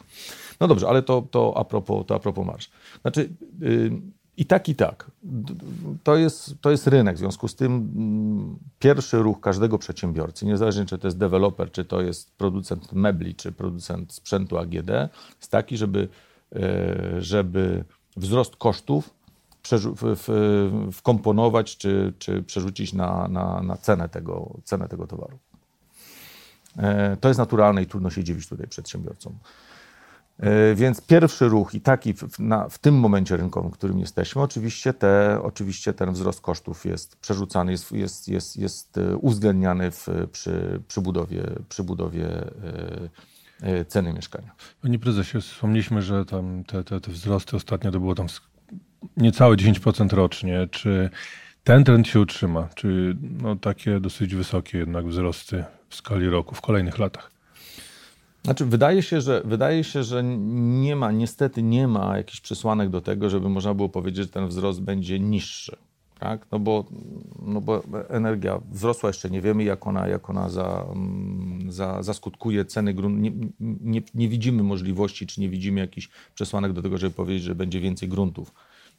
No 0.60 0.68
dobrze, 0.68 0.88
ale 0.88 1.02
to, 1.02 1.22
to, 1.32 1.54
a, 1.58 1.66
propos, 1.66 2.06
to 2.08 2.16
a 2.16 2.20
propos 2.20 2.46
marż. 2.46 2.70
Znaczy, 3.02 3.30
yy, 3.60 3.92
i 4.38 4.46
tak, 4.46 4.70
i 4.70 4.76
tak. 4.76 5.12
To 6.04 6.18
jest, 6.18 6.56
to 6.62 6.72
jest 6.72 6.88
rynek. 6.88 7.16
W 7.16 7.20
związku 7.20 7.48
z 7.48 7.56
tym 7.56 8.60
pierwszy 8.80 9.18
ruch 9.18 9.42
każdego 9.42 9.78
przedsiębiorcy, 9.78 10.46
niezależnie 10.46 10.86
czy 10.86 10.98
to 10.98 11.08
jest 11.08 11.18
deweloper, 11.18 11.72
czy 11.72 11.86
to 11.86 12.02
jest 12.02 12.32
producent 12.32 12.94
mebli, 12.94 13.36
czy 13.36 13.52
producent 13.52 14.14
sprzętu 14.14 14.58
AGD, 14.58 14.90
jest 15.38 15.52
taki, 15.52 15.78
żeby, 15.78 16.08
e, 16.56 17.22
żeby 17.22 17.84
wzrost 18.18 18.56
kosztów 18.56 19.10
wkomponować, 20.92 21.78
czy, 21.78 22.14
czy 22.20 22.44
przerzucić 22.44 22.94
na, 22.94 23.28
na, 23.28 23.62
na 23.64 23.78
cenę, 23.78 24.10
tego, 24.10 24.58
cenę 24.64 24.88
tego 24.88 25.08
towaru. 25.08 25.40
E, 26.78 27.18
to 27.18 27.28
jest 27.28 27.38
naturalne 27.38 27.84
i 27.84 27.86
trudno 27.86 28.10
się 28.10 28.24
dziwić 28.24 28.48
tutaj 28.48 28.68
przedsiębiorcom. 28.68 29.34
E, 30.40 30.76
więc 30.76 31.02
pierwszy 31.02 31.48
ruch 31.48 31.74
i 31.74 31.82
taki 31.82 32.14
w, 32.14 32.40
na, 32.40 32.70
w 32.70 32.80
tym 32.80 32.96
momencie 32.96 33.38
rynkowym, 33.38 33.72
w 33.72 33.74
którym 33.74 34.00
jesteśmy, 34.00 34.42
oczywiście, 34.42 34.94
te, 34.94 35.40
oczywiście 35.44 35.94
ten 35.94 36.12
wzrost 36.12 36.42
kosztów 36.42 36.86
jest 36.86 37.16
przerzucany, 37.16 37.72
jest, 37.72 37.92
jest, 37.92 38.28
jest, 38.28 38.58
jest 38.58 38.98
e, 38.98 39.18
uwzględniany 39.18 39.92
w, 39.92 40.08
przy, 40.32 40.82
przy 40.88 41.02
budowie, 41.02 41.44
przy 41.70 41.84
budowie 41.84 42.28
e, 43.62 43.86
ceny 43.86 44.14
mieszkania. 44.14 44.52
Panie 44.82 45.00
prezesie, 45.00 45.42
wspomnieliśmy, 45.42 46.02
że 46.02 46.26
tam 46.26 46.64
te, 46.64 46.84
te, 46.84 47.02
te 47.02 47.12
wzrosty 47.12 47.56
ostatnio 47.56 47.92
to 47.92 48.00
było 48.00 48.16
tam 48.16 48.28
niecałe 49.18 49.56
10% 49.56 50.14
rocznie. 50.14 50.68
Czy 50.72 51.10
ten 51.64 51.84
trend 51.84 52.08
się 52.08 52.20
utrzyma? 52.20 52.70
Czy 52.76 53.18
no, 53.42 53.56
takie 53.56 54.00
dosyć 54.00 54.36
wysokie 54.36 54.78
jednak 54.78 55.08
wzrosty 55.08 55.64
w 55.90 55.96
skali 55.96 56.30
roku 56.30 56.56
w 56.56 56.62
kolejnych 56.62 56.98
latach? 56.98 57.35
Znaczy, 58.46 58.66
wydaje 58.66 59.02
się, 59.02 59.22
że, 59.22 59.42
wydaje 59.46 59.84
się, 59.84 60.04
że 60.04 60.24
nie 60.24 60.96
ma, 60.96 61.12
niestety 61.12 61.64
nie 61.64 61.88
ma 61.88 62.18
jakichś 62.18 62.42
przesłanek 62.42 62.90
do 62.90 63.02
tego, 63.02 63.30
żeby 63.30 63.50
można 63.50 63.74
było 63.74 63.90
powiedzieć, 63.90 64.26
że 64.26 64.32
ten 64.32 64.48
wzrost 64.48 64.82
będzie 64.82 65.20
niższy. 65.20 65.76
Tak? 66.20 66.48
No, 66.52 66.60
bo, 66.60 66.86
no 67.46 67.62
bo 67.62 67.84
energia 68.10 68.60
wzrosła, 68.72 69.10
jeszcze 69.10 69.30
nie 69.30 69.42
wiemy, 69.42 69.64
jak 69.64 69.88
ona, 69.88 70.08
jak 70.08 70.30
ona 70.30 70.50
za, 70.50 70.86
mm, 70.92 71.72
za, 71.72 72.04
zaskutkuje 72.04 72.66
ceny 72.66 72.94
gruntu. 72.94 73.22
Nie, 73.22 73.32
nie, 73.60 74.02
nie 74.16 74.30
widzimy 74.30 74.64
możliwości, 74.64 75.28
czy 75.28 75.42
nie 75.42 75.50
widzimy 75.50 75.80
jakichś 75.80 76.10
przesłanek 76.36 76.74
do 76.74 76.82
tego, 76.82 76.98
żeby 76.98 77.16
powiedzieć, 77.16 77.44
że 77.44 77.56
będzie 77.56 77.80
więcej 77.80 78.10
gruntów 78.10 78.54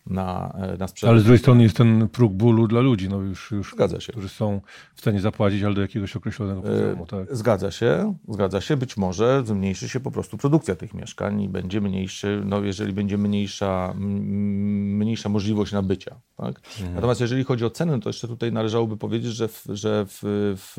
na, 0.07 0.57
e, 0.59 0.77
na 0.77 0.89
sprzedaż. 0.89 1.11
Ale 1.11 1.21
z 1.21 1.25
drugiej 1.25 1.39
strony 1.39 1.63
jest 1.63 1.77
ten 1.77 2.09
próg 2.09 2.33
bólu 2.33 2.69
dla 2.69 2.81
ludzi, 2.81 3.09
no 3.09 3.21
już, 3.21 3.51
już 3.51 3.73
zgadza 3.73 4.01
się. 4.01 4.13
którzy 4.13 4.29
są 4.29 4.61
w 4.95 5.01
stanie 5.01 5.21
zapłacić, 5.21 5.63
ale 5.63 5.75
do 5.75 5.81
jakiegoś 5.81 6.17
określonego 6.17 6.63
poziomu. 6.63 7.03
E, 7.03 7.07
tak. 7.07 7.37
Zgadza 7.37 7.71
się, 7.71 8.15
zgadza 8.29 8.61
się. 8.61 8.77
Być 8.77 8.97
może 8.97 9.43
zmniejszy 9.47 9.89
się 9.89 10.01
po 10.01 10.11
prostu 10.11 10.39
produkcja 10.39 10.75
tych 10.75 10.95
mieszkań 10.95 11.43
i 11.43 11.49
będzie 11.49 11.81
mniejszy, 11.81 12.43
no 12.45 12.61
jeżeli 12.61 12.93
będzie 12.93 13.19
mniejsza, 13.19 13.95
mniejsza 13.97 15.29
możliwość 15.29 15.73
nabycia. 15.73 16.21
Tak? 16.37 16.61
Mhm. 16.79 16.95
Natomiast 16.95 17.21
jeżeli 17.21 17.45
chodzi 17.45 17.65
o 17.65 17.71
ceny, 17.71 18.01
to 18.01 18.09
jeszcze 18.09 18.29
tutaj 18.29 18.53
należałoby 18.53 18.97
powiedzieć, 18.97 19.33
że 19.33 19.49
w, 19.49 19.65
że 19.69 20.07
w, 20.09 20.21
w, 20.57 20.73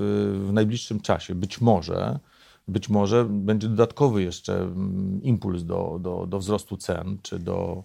w 0.48 0.54
najbliższym 0.54 1.00
czasie 1.00 1.36
być 1.36 1.62
może 1.62 2.20
być 2.68 2.90
może 2.90 3.26
będzie 3.26 3.68
dodatkowy 3.68 4.24
jeszcze 4.24 4.74
impuls 5.22 5.64
do, 5.64 6.00
do, 6.02 6.26
do 6.28 6.40
wzrostu 6.40 6.78
cen, 6.78 7.18
czy 7.22 7.40
do, 7.40 7.84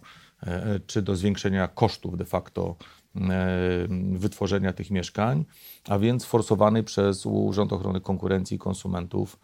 czy 0.86 1.02
do 1.02 1.16
zwiększenia 1.16 1.68
kosztów 1.68 2.16
de 2.16 2.24
facto 2.24 2.76
e, 3.16 3.88
wytworzenia 4.12 4.72
tych 4.72 4.90
mieszkań, 4.90 5.44
a 5.88 5.98
więc 5.98 6.24
forsowany 6.24 6.82
przez 6.82 7.26
Urząd 7.26 7.72
Ochrony 7.72 8.00
Konkurencji 8.00 8.54
i 8.54 8.58
Konsumentów 8.58 9.38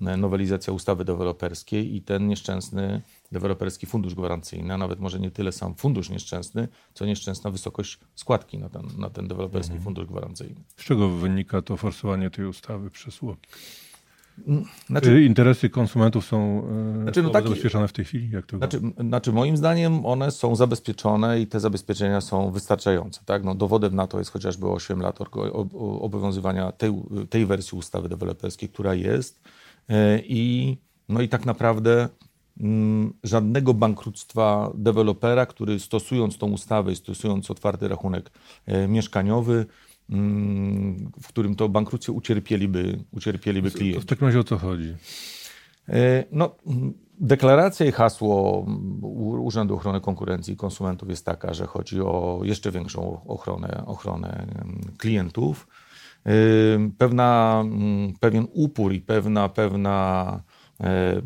e, 0.00 0.16
nowelizacja 0.16 0.72
ustawy 0.72 1.04
deweloperskiej 1.04 1.96
i 1.96 2.02
ten 2.02 2.28
nieszczęsny 2.28 3.02
deweloperski 3.32 3.86
fundusz 3.86 4.14
gwarancyjny, 4.14 4.74
a 4.74 4.78
nawet 4.78 5.00
może 5.00 5.20
nie 5.20 5.30
tyle 5.30 5.52
sam 5.52 5.74
fundusz 5.74 6.10
nieszczęsny, 6.10 6.68
co 6.94 7.06
nieszczęsna 7.06 7.50
wysokość 7.50 7.98
składki 8.14 8.58
na 8.58 8.68
ten, 8.68 8.82
na 8.98 9.10
ten 9.10 9.28
deweloperski 9.28 9.72
mhm. 9.72 9.84
fundusz 9.84 10.06
gwarancyjny. 10.06 10.60
Z 10.76 10.84
czego 10.84 11.08
wynika 11.08 11.62
to 11.62 11.76
forsowanie 11.76 12.30
tej 12.30 12.46
ustawy 12.46 12.90
przez 12.90 13.22
UOKiK? 13.22 13.58
Znaczy, 14.86 15.24
Interesy 15.24 15.70
konsumentów 15.70 16.24
są 16.24 16.62
e, 16.98 17.02
znaczy, 17.02 17.22
no 17.22 17.30
taki, 17.30 17.48
zabezpieczone 17.48 17.88
w 17.88 17.92
tej 17.92 18.04
chwili? 18.04 18.30
Jak 18.30 18.46
to 18.46 18.56
znaczy, 18.56 18.80
znaczy, 19.00 19.32
moim 19.32 19.56
zdaniem 19.56 20.06
one 20.06 20.30
są 20.30 20.56
zabezpieczone 20.56 21.40
i 21.40 21.46
te 21.46 21.60
zabezpieczenia 21.60 22.20
są 22.20 22.50
wystarczające. 22.50 23.20
Tak? 23.24 23.44
No, 23.44 23.54
dowodem 23.54 23.94
na 23.94 24.06
to 24.06 24.18
jest 24.18 24.30
chociażby 24.30 24.66
8 24.66 25.00
lat 25.00 25.18
obowiązywania 26.00 26.72
tej, 26.72 26.92
tej 27.30 27.46
wersji 27.46 27.78
ustawy 27.78 28.08
deweloperskiej, 28.08 28.68
która 28.68 28.94
jest. 28.94 29.40
E, 29.88 30.18
I, 30.18 30.76
no 31.08 31.20
i 31.20 31.28
tak 31.28 31.46
naprawdę 31.46 32.08
mm, 32.60 33.12
żadnego 33.22 33.74
bankructwa 33.74 34.70
dewelopera, 34.74 35.46
który 35.46 35.80
stosując 35.80 36.38
tą 36.38 36.50
ustawę 36.50 36.92
i 36.92 36.96
stosując 36.96 37.50
otwarty 37.50 37.88
rachunek 37.88 38.30
mieszkaniowy, 38.88 39.66
w 41.22 41.28
którym 41.28 41.54
to 41.54 41.68
bankructwie 41.68 42.12
ucierpieliby, 42.12 43.04
ucierpieliby 43.12 43.70
klienci. 43.70 44.00
W 44.00 44.06
takim 44.06 44.26
razie 44.26 44.40
o 44.40 44.44
co 44.44 44.58
chodzi? 44.58 44.94
E, 45.88 46.24
no, 46.32 46.56
deklaracja 47.20 47.86
i 47.86 47.92
hasło 47.92 48.66
Urzędu 49.42 49.74
Ochrony 49.74 50.00
Konkurencji 50.00 50.54
i 50.54 50.56
Konsumentów 50.56 51.10
jest 51.10 51.26
taka, 51.26 51.54
że 51.54 51.66
chodzi 51.66 52.00
o 52.00 52.40
jeszcze 52.42 52.70
większą 52.70 53.24
ochronę, 53.26 53.82
ochronę 53.86 54.46
klientów. 54.98 55.66
E, 56.26 56.30
pewna, 56.98 57.60
mm, 57.64 58.12
pewien 58.20 58.46
upór 58.52 58.92
i 58.92 59.00
pewna, 59.00 59.48
pewna 59.48 60.42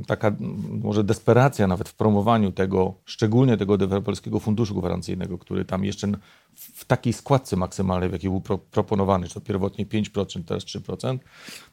taka 0.06 0.36
może 0.82 1.04
desperacja 1.04 1.66
nawet 1.66 1.88
w 1.88 1.94
promowaniu 1.94 2.52
tego, 2.52 2.94
szczególnie 3.04 3.56
tego 3.56 3.78
deweloperskiego 3.78 4.40
funduszu 4.40 4.74
gwarancyjnego, 4.74 5.38
który 5.38 5.64
tam 5.64 5.84
jeszcze 5.84 6.08
w 6.54 6.84
takiej 6.84 7.12
składce 7.12 7.56
maksymalnej, 7.56 8.08
w 8.08 8.12
jakiej 8.12 8.30
był 8.30 8.40
pro, 8.40 8.58
proponowany, 8.58 9.28
czy 9.28 9.34
to 9.34 9.40
pierwotnie 9.40 9.86
5%, 9.86 10.44
teraz 10.44 10.64
3%, 10.64 11.18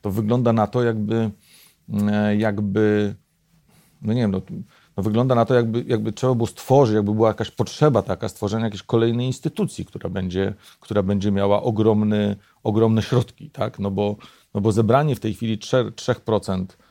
to 0.02 0.12
wygląda 0.12 0.54
na 0.54 0.68
to, 0.68 0.84
jakby, 0.84 1.32
e, 2.12 2.36
jakby 2.36 3.16
no 4.02 4.14
nie 4.14 4.22
wiem, 4.22 4.32
no, 4.32 4.42
no 4.98 5.04
wygląda 5.04 5.36
na 5.36 5.46
to, 5.46 5.54
jakby, 5.54 5.84
jakby 5.88 6.12
trzeba 6.12 6.36
było 6.36 6.48
stworzyć, 6.48 6.96
jakby 6.96 7.14
była 7.14 7.28
jakaś 7.28 7.52
potrzeba 7.52 8.02
taka, 8.02 8.30
stworzenia 8.30 8.66
jakiejś 8.66 8.84
kolejnej 8.84 9.28
instytucji, 9.28 9.86
która 9.86 10.10
będzie, 10.10 10.54
która 10.80 11.04
będzie 11.04 11.32
miała 11.32 11.64
ogromny, 11.64 12.36
ogromne 12.64 13.02
środki, 13.02 13.50
tak? 13.50 13.80
No 13.80 13.92
bo, 13.92 14.16
no 14.54 14.62
bo 14.62 14.72
zebranie 14.72 15.16
w 15.16 15.20
tej 15.20 15.34
chwili 15.34 15.58
3%, 15.58 15.92
3% 15.92 16.66
E, 16.66 16.85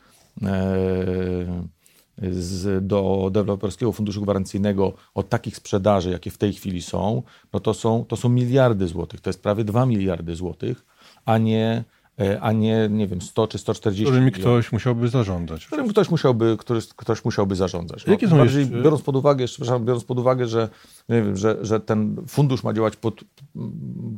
z, 2.21 2.87
do 2.87 3.29
deweloperskiego 3.31 3.91
funduszu 3.91 4.21
gwarancyjnego 4.21 4.93
od 5.13 5.29
takich 5.29 5.55
sprzedaży, 5.55 6.11
jakie 6.11 6.31
w 6.31 6.37
tej 6.37 6.53
chwili 6.53 6.81
są, 6.81 7.23
no 7.53 7.59
to 7.59 7.73
są, 7.73 8.05
to 8.05 8.15
są 8.15 8.29
miliardy 8.29 8.87
złotych. 8.87 9.21
To 9.21 9.29
jest 9.29 9.43
prawie 9.43 9.63
2 9.63 9.85
miliardy 9.85 10.35
złotych, 10.35 10.85
a 11.25 11.37
nie, 11.37 11.83
e, 12.19 12.41
a 12.41 12.51
nie, 12.51 12.87
nie 12.91 13.07
wiem, 13.07 13.21
100 13.21 13.47
czy 13.47 13.57
140 13.57 14.05
Którym 14.05 14.31
ktoś 14.31 14.71
musiałby 14.71 15.07
zarządzać. 15.07 15.65
Którym 15.65 15.87
ktoś 15.87 16.09
musiałby, 16.09 16.57
który, 16.59 16.79
ktoś 16.95 17.25
musiałby 17.25 17.55
zarządzać. 17.55 18.05
No, 18.05 18.11
Jakie 18.11 18.27
są 18.27 18.37
bardziej, 18.37 18.61
jeszcze... 18.61 18.81
biorąc 18.81 19.01
pod 19.01 19.15
uwagę, 19.15 19.45
biorąc 19.79 20.03
pod 20.03 20.19
uwagę, 20.19 20.47
że, 20.47 20.69
nie 21.09 21.21
wiem, 21.21 21.37
że, 21.37 21.57
że 21.61 21.79
ten 21.79 22.15
fundusz 22.27 22.63
ma 22.63 22.73
działać 22.73 22.95
pod, 22.95 23.23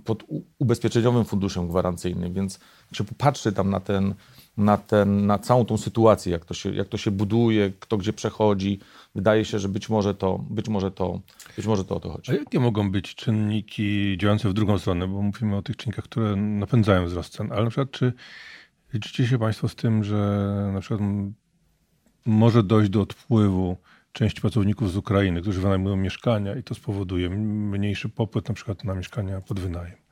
pod 0.03 0.23
ubezpieczeniowym 0.59 1.25
funduszem 1.25 1.67
gwarancyjnym, 1.67 2.33
więc 2.33 2.59
jak 2.91 2.95
się 2.95 3.03
popatrzy 3.03 3.51
tam 3.51 3.69
na 3.69 3.79
ten, 3.79 4.13
na, 4.57 4.77
ten, 4.77 5.25
na 5.25 5.39
całą 5.39 5.65
tą 5.65 5.77
sytuację, 5.77 6.31
jak 6.31 6.45
to, 6.45 6.53
się, 6.53 6.73
jak 6.73 6.87
to 6.87 6.97
się 6.97 7.11
buduje, 7.11 7.71
kto 7.79 7.97
gdzie 7.97 8.13
przechodzi. 8.13 8.79
Wydaje 9.15 9.45
się, 9.45 9.59
że 9.59 9.69
być 9.69 9.89
może 9.89 10.15
to, 10.15 10.45
być 10.49 10.69
może 10.69 10.91
to, 10.91 11.21
być 11.55 11.65
może 11.65 11.85
to 11.85 11.95
o 11.95 11.99
to 11.99 12.09
chodzi. 12.09 12.31
A 12.31 12.35
jakie 12.35 12.59
mogą 12.59 12.91
być 12.91 13.15
czynniki 13.15 14.17
działające 14.17 14.49
w 14.49 14.53
drugą 14.53 14.79
stronę? 14.79 15.07
Bo 15.07 15.21
mówimy 15.21 15.55
o 15.55 15.61
tych 15.61 15.75
czynnikach, 15.75 16.05
które 16.05 16.35
napędzają 16.35 17.05
wzrost 17.05 17.33
cen, 17.33 17.51
ale 17.51 17.63
na 17.63 17.69
przykład 17.69 17.91
czy 17.91 18.13
liczycie 18.93 19.27
się 19.27 19.39
Państwo 19.39 19.67
z 19.67 19.75
tym, 19.75 20.03
że 20.03 20.15
na 20.73 20.79
przykład 20.79 21.01
może 22.25 22.63
dojść 22.63 22.89
do 22.89 23.01
odpływu 23.01 23.77
części 24.11 24.41
pracowników 24.41 24.91
z 24.91 24.97
Ukrainy, 24.97 25.41
którzy 25.41 25.61
wynajmują 25.61 25.95
mieszkania 25.95 26.55
i 26.55 26.63
to 26.63 26.75
spowoduje 26.75 27.29
mniejszy 27.29 28.09
popyt 28.09 28.49
na 28.49 28.55
przykład 28.55 28.83
na 28.83 28.95
mieszkania 28.95 29.41
pod 29.41 29.59
wynajem? 29.59 30.06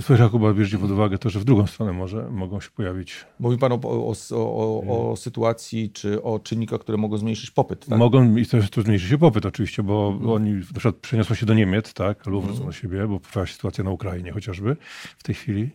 Słyszę, 0.00 0.28
Kuba, 0.28 0.54
bierzcie 0.54 0.78
pod 0.78 0.90
uwagę 0.90 1.18
to, 1.18 1.30
że 1.30 1.40
w 1.40 1.44
drugą 1.44 1.66
stronę 1.66 1.92
może 1.92 2.30
mogą 2.30 2.60
się 2.60 2.70
pojawić. 2.70 3.24
Mówi 3.38 3.58
Pan 3.58 3.72
o, 3.72 3.80
o, 3.82 4.14
o, 4.30 5.10
o 5.10 5.16
sytuacji 5.16 5.90
czy 5.90 6.22
o 6.22 6.38
czynnikach, 6.38 6.80
które 6.80 6.98
mogą 6.98 7.16
zmniejszyć 7.16 7.50
popyt. 7.50 7.86
Tak? 7.86 7.98
Mogą 7.98 8.36
i 8.36 8.46
to, 8.46 8.58
to 8.70 8.82
zmniejszy 8.82 9.08
się 9.08 9.18
popyt 9.18 9.46
oczywiście, 9.46 9.82
bo 9.82 10.10
hmm. 10.10 10.30
oni 10.30 10.52
na 10.52 10.60
przykład 10.62 10.96
przeniosą 10.96 11.34
się 11.34 11.46
do 11.46 11.54
Niemiec, 11.54 11.94
tak, 11.94 12.26
albo 12.26 12.40
wrócą 12.40 12.54
hmm. 12.54 12.66
do 12.66 12.72
siebie, 12.72 13.06
bo 13.08 13.20
pojawia 13.20 13.46
się 13.46 13.54
sytuacja 13.54 13.84
na 13.84 13.90
Ukrainie 13.90 14.32
chociażby 14.32 14.76
w 15.18 15.22
tej 15.22 15.34
chwili. 15.34 15.70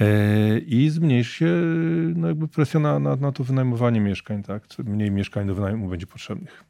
E, 0.00 0.58
I 0.58 0.90
zmniejszy 0.90 1.34
się 1.38 1.50
no 2.14 2.28
jakby 2.28 2.48
presja 2.48 2.80
na, 2.80 2.98
na, 2.98 3.16
na 3.16 3.32
to 3.32 3.44
wynajmowanie 3.44 4.00
mieszkań, 4.00 4.42
tak. 4.42 4.62
Mniej 4.84 5.10
mieszkań 5.10 5.46
do 5.46 5.54
wynajmu 5.54 5.88
będzie 5.88 6.06
potrzebnych. 6.06 6.64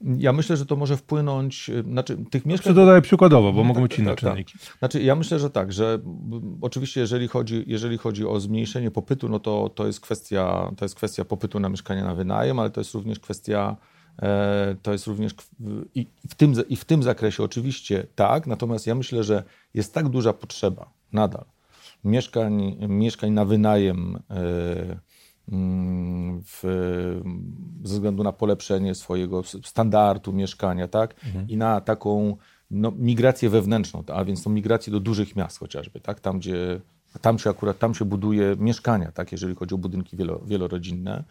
Ja 0.00 0.32
myślę, 0.32 0.56
że 0.56 0.66
to 0.66 0.76
może 0.76 0.96
wpłynąć, 0.96 1.70
y, 1.70 1.82
znaczy 1.82 2.16
tych 2.30 2.46
mieszkań... 2.46 2.74
dodaję 2.74 3.02
przykładowo, 3.02 3.52
bo 3.52 3.64
mogą 3.64 3.82
być 3.82 3.98
inne 3.98 4.10
tak, 4.10 4.20
tak, 4.20 4.32
czynniki. 4.32 4.58
Tak. 4.58 4.78
Znaczy 4.78 5.02
ja 5.02 5.14
myślę, 5.14 5.38
że 5.38 5.50
tak, 5.50 5.72
że 5.72 5.98
oczywiście 6.60 7.00
jeżeli 7.00 7.28
chodzi, 7.28 7.64
jeżeli 7.66 7.98
chodzi 7.98 8.26
o 8.26 8.40
zmniejszenie 8.40 8.90
popytu, 8.90 9.28
no 9.28 9.40
to, 9.40 9.68
to, 9.74 9.86
jest 9.86 10.00
kwestia, 10.00 10.72
to 10.76 10.84
jest 10.84 10.94
kwestia 10.94 11.24
popytu 11.24 11.60
na 11.60 11.68
mieszkania 11.68 12.04
na 12.04 12.14
wynajem, 12.14 12.58
ale 12.58 12.70
to 12.70 12.80
jest 12.80 12.94
również 12.94 13.20
kwestia 13.20 13.76
e, 14.22 14.76
to 14.82 14.92
jest 14.92 15.06
również 15.06 15.34
i 15.94 16.06
w, 16.28 16.34
tym, 16.34 16.54
i 16.68 16.76
w 16.76 16.84
tym 16.84 17.02
zakresie 17.02 17.42
oczywiście 17.42 18.06
tak, 18.14 18.46
natomiast 18.46 18.86
ja 18.86 18.94
myślę, 18.94 19.24
że 19.24 19.42
jest 19.74 19.94
tak 19.94 20.08
duża 20.08 20.32
potrzeba 20.32 20.90
nadal 21.12 21.44
mieszkań, 22.04 22.76
mieszkań 22.88 23.30
na 23.30 23.44
wynajem 23.44 24.18
e, 24.30 24.98
w, 26.44 26.62
ze 27.84 27.94
względu 27.94 28.22
na 28.22 28.32
polepszenie 28.32 28.94
swojego 28.94 29.42
standardu 29.42 30.32
mieszkania, 30.32 30.88
tak? 30.88 31.14
Mhm. 31.26 31.48
I 31.48 31.56
na 31.56 31.80
taką 31.80 32.36
no, 32.70 32.92
migrację 32.96 33.50
wewnętrzną, 33.50 34.02
a 34.12 34.24
więc 34.24 34.44
tą 34.44 34.50
migrację 34.50 34.92
do 34.92 35.00
dużych 35.00 35.36
miast 35.36 35.58
chociażby, 35.58 36.00
tak? 36.00 36.20
Tam, 36.20 36.38
gdzie 36.38 36.80
tam 37.20 37.38
się 37.38 37.50
akurat 37.50 37.78
tam 37.78 37.94
się 37.94 38.04
buduje 38.04 38.56
mieszkania, 38.58 39.12
tak? 39.12 39.32
jeżeli 39.32 39.54
chodzi 39.54 39.74
o 39.74 39.78
budynki 39.78 40.16
wielo, 40.16 40.38
wielorodzinne. 40.38 41.24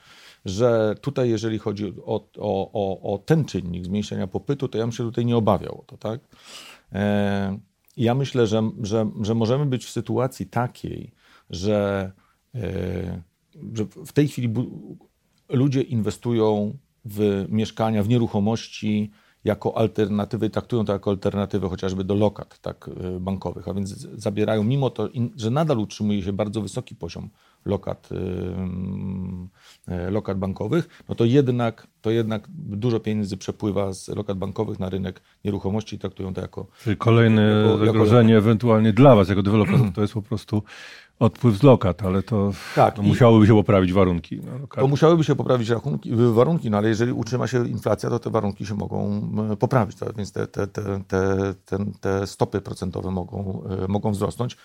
że 0.46 0.96
tutaj, 1.02 1.30
jeżeli 1.30 1.60
chodzi 1.60 1.94
o, 2.06 2.28
o, 2.38 2.72
o, 2.74 3.14
o 3.14 3.18
ten 3.18 3.46
czynnik 3.46 3.86
zmniejszenia 3.86 4.28
popytu, 4.28 4.68
to 4.68 4.78
ja 4.78 4.84
bym 4.84 4.92
się 4.92 5.04
tutaj 5.04 5.26
nie 5.26 5.38
obawiał 5.38 5.82
o 5.82 5.84
to, 5.86 5.98
tak? 5.98 6.20
E, 6.94 7.60
ja 7.98 8.16
myślę, 8.16 8.48
że, 8.48 8.72
że, 8.82 9.10
że 9.22 9.36
możemy 9.36 9.66
być 9.66 9.86
w 9.86 9.90
sytuacji 9.90 10.46
takiej, 10.46 11.12
że, 11.50 12.12
e, 12.56 13.22
że 13.74 13.86
w 13.86 14.14
tej 14.14 14.28
chwili 14.28 14.54
ludzie 15.50 15.82
inwestują 15.82 16.78
w 17.06 17.46
mieszkania, 17.50 18.04
w 18.04 18.10
nieruchomości 18.10 19.12
jako 19.44 19.78
alternatywy, 19.78 20.50
traktują 20.50 20.86
to 20.86 20.94
jako 20.94 21.10
alternatywę 21.10 21.70
chociażby 21.70 22.04
do 22.04 22.16
lokat 22.16 22.60
tak, 22.60 22.88
y, 22.88 23.20
bankowych, 23.20 23.68
a 23.68 23.74
więc 23.74 23.90
zabierają, 24.00 24.64
mimo 24.64 24.90
to, 24.90 25.10
że 25.36 25.52
nadal 25.52 25.80
utrzymuje 25.80 26.24
się 26.24 26.34
bardzo 26.34 26.62
wysoki 26.62 26.96
poziom 26.96 27.30
lokat, 27.66 28.10
y, 28.12 28.16
y, 30.08 30.12
lokat 30.12 30.40
bankowych, 30.40 31.04
no 31.10 31.16
to 31.16 31.26
jednak, 31.26 31.88
to 32.02 32.12
jednak 32.12 32.48
dużo 32.56 33.00
pieniędzy 33.00 33.38
przepływa 33.38 33.94
z 33.94 34.08
lokat 34.08 34.38
bankowych 34.38 34.80
na 34.80 34.90
rynek 34.90 35.22
nieruchomości 35.46 35.96
i 35.96 36.00
traktują 36.00 36.34
to 36.34 36.42
jako... 36.42 36.68
Czyli 36.84 36.98
kolejne 36.98 37.42
jako, 37.42 37.86
zagrożenie 37.86 38.34
jako... 38.34 38.46
ewentualnie 38.46 38.94
dla 38.94 39.16
Was, 39.16 39.30
jako 39.30 39.44
deweloperów, 39.44 39.94
to 39.96 40.02
jest 40.02 40.14
po 40.14 40.22
prostu 40.22 40.64
odpływ 41.20 41.58
z 41.58 41.64
lokat, 41.64 42.04
ale 42.04 42.24
to 42.24 42.52
tak, 42.76 42.98
no, 42.98 43.04
musiałyby 43.04 43.48
się 43.48 43.54
poprawić 43.54 43.94
warunki. 43.94 44.42
No, 44.44 44.68
to 44.68 44.88
musiałyby 44.88 45.24
się 45.24 45.36
poprawić 45.36 45.70
rachunki, 45.70 46.12
warunki, 46.16 46.70
no 46.70 46.78
ale 46.78 46.90
jeżeli 46.90 47.12
utrzyma 47.12 47.48
się 47.48 47.68
inflacja, 47.68 48.10
to 48.10 48.20
te 48.20 48.30
warunki 48.30 48.66
się 48.66 48.76
mogą 48.76 49.22
poprawić, 49.60 49.98
tak? 49.98 50.16
więc 50.16 50.32
te, 50.32 50.48
te, 50.48 50.68
te, 50.68 51.04
te, 51.66 51.78
te 52.00 52.28
stopy 52.28 52.62
procentowe 52.62 53.12
mogą, 53.12 53.64
e, 53.84 53.88
mogą 53.88 54.12
wzrosnąć. 54.12 54.58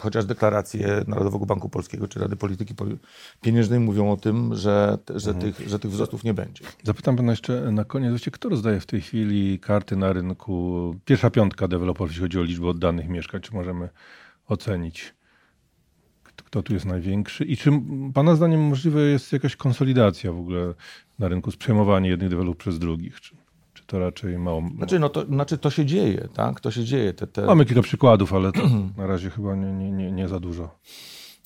Chociaż 0.00 0.24
deklaracje 0.24 1.04
Narodowego 1.08 1.46
Banku 1.46 1.68
Polskiego 1.68 2.08
czy 2.08 2.20
Rady 2.20 2.36
Polityki 2.36 2.74
Pieniężnej 3.40 3.80
mówią 3.80 4.12
o 4.12 4.16
tym, 4.16 4.54
że, 4.54 4.98
że, 5.14 5.30
mhm. 5.30 5.52
tych, 5.52 5.68
że 5.68 5.78
tych 5.78 5.90
wzrostów 5.90 6.24
nie 6.24 6.34
będzie. 6.34 6.64
Zapytam 6.82 7.16
pana 7.16 7.32
jeszcze 7.32 7.72
na 7.72 7.84
koniec, 7.84 8.22
kto 8.32 8.48
rozdaje 8.48 8.80
w 8.80 8.86
tej 8.86 9.00
chwili 9.00 9.58
karty 9.58 9.96
na 9.96 10.12
rynku? 10.12 10.94
Pierwsza 11.04 11.30
piątka 11.30 11.68
deweloperów, 11.68 12.10
jeśli 12.10 12.22
chodzi 12.22 12.38
o 12.38 12.42
liczbę 12.42 12.68
oddanych 12.68 13.08
mieszkań, 13.08 13.40
czy 13.40 13.54
możemy 13.54 13.88
ocenić? 14.46 15.14
Kto 16.36 16.62
tu 16.62 16.74
jest 16.74 16.86
największy 16.86 17.44
i 17.44 17.56
czy 17.56 17.70
Pana 18.14 18.36
zdaniem 18.36 18.60
możliwe 18.60 19.02
jest 19.02 19.32
jakaś 19.32 19.56
konsolidacja 19.56 20.32
w 20.32 20.38
ogóle 20.38 20.74
na 21.18 21.28
rynku, 21.28 21.50
przejmowanie 21.58 22.08
jednych 22.08 22.30
deweloperów 22.30 22.56
przez 22.56 22.78
drugich? 22.78 23.20
Czy, 23.20 23.36
czy 23.74 23.86
to 23.86 23.98
raczej 23.98 24.38
mało, 24.38 24.62
Znaczy, 24.76 24.98
no 24.98 25.08
to, 25.08 25.26
znaczy 25.26 25.58
to 25.58 25.70
się 25.70 25.86
dzieje, 25.86 26.28
tak? 26.34 26.60
To 26.60 26.70
się 26.70 26.84
dzieje. 26.84 27.12
Te, 27.12 27.26
te... 27.26 27.46
Mamy 27.46 27.64
kilka 27.64 27.82
przykładów, 27.82 28.34
ale 28.34 28.52
to 28.52 28.60
na 28.96 29.06
razie 29.06 29.30
chyba 29.30 29.56
nie, 29.56 29.72
nie, 29.72 29.90
nie, 29.90 30.12
nie 30.12 30.28
za 30.28 30.40
dużo. 30.40 30.78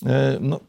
E, 0.07 0.39
no, 0.41 0.57
e, 0.57 0.61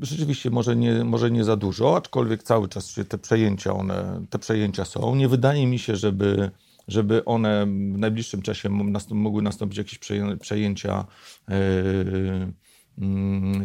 rzeczywiście 0.00 0.50
może 0.50 0.76
nie, 0.76 1.04
może 1.04 1.30
nie 1.30 1.44
za 1.44 1.56
dużo, 1.56 1.96
aczkolwiek 1.96 2.42
cały 2.42 2.68
czas 2.68 2.90
się 2.90 3.04
te 3.04 3.18
przejęcia, 3.18 3.72
one, 3.72 4.24
te 4.30 4.38
przejęcia 4.38 4.84
są. 4.84 5.14
Nie 5.14 5.28
wydaje 5.28 5.66
mi 5.66 5.78
się, 5.78 5.96
żeby, 5.96 6.50
żeby 6.88 7.24
one 7.24 7.66
w 7.66 7.98
najbliższym 7.98 8.42
czasie 8.42 8.68
mogły 9.10 9.42
nastąpić 9.42 9.78
jakieś 9.78 9.98
przejęcia 10.40 11.04
Mm, 11.48 12.52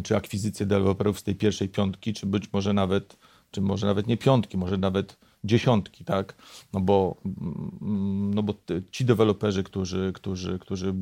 czy 0.04 0.16
akwizycję 0.16 0.66
deweloperów 0.66 1.20
z 1.20 1.22
tej 1.22 1.34
pierwszej 1.34 1.68
piątki, 1.68 2.12
czy 2.12 2.26
być 2.26 2.52
może 2.52 2.72
nawet, 2.72 3.16
czy 3.50 3.60
może 3.60 3.86
nawet 3.86 4.06
nie 4.06 4.16
piątki, 4.16 4.58
może 4.58 4.78
nawet 4.78 5.16
dziesiątki, 5.44 6.04
tak? 6.04 6.34
No 6.72 6.80
bo, 6.80 7.16
mm, 7.24 8.34
no 8.34 8.42
bo 8.42 8.54
ci 8.90 9.04
deweloperzy, 9.04 9.62
którzy, 9.62 10.12
którzy, 10.14 10.58
którzy 10.58 10.94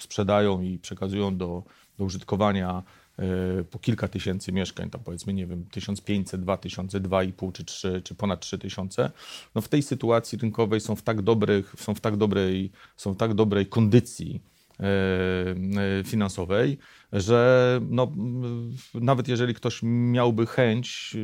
sprzedają 0.00 0.62
i 0.62 0.78
przekazują 0.78 1.36
do, 1.36 1.62
do 1.98 2.04
użytkowania 2.04 2.82
e, 3.18 3.64
po 3.64 3.78
kilka 3.78 4.08
tysięcy 4.08 4.52
mieszkań, 4.52 4.90
tam 4.90 5.00
powiedzmy, 5.04 5.32
nie 5.32 5.46
wiem, 5.46 5.64
1500, 5.70 6.40
2000, 6.42 7.00
2,5 7.00 7.52
czy 7.52 7.64
3, 7.64 8.02
czy 8.04 8.14
ponad 8.14 8.40
3000, 8.40 9.10
no 9.54 9.60
w 9.60 9.68
tej 9.68 9.82
sytuacji 9.82 10.38
rynkowej 10.38 10.80
są 10.80 10.96
w 10.96 11.02
tak 11.02 11.22
dobrych, 11.22 11.74
są 11.78 11.94
w 11.94 12.00
tak 12.00 12.16
dobrej, 12.16 12.70
są 12.96 13.12
w 13.12 13.16
tak 13.16 13.34
dobrej 13.34 13.66
kondycji, 13.66 14.40
E, 14.80 16.04
finansowej, 16.04 16.78
że 17.12 17.80
no, 17.90 18.12
nawet 18.94 19.28
jeżeli 19.28 19.54
ktoś 19.54 19.80
miałby 19.82 20.46
chęć 20.46 21.16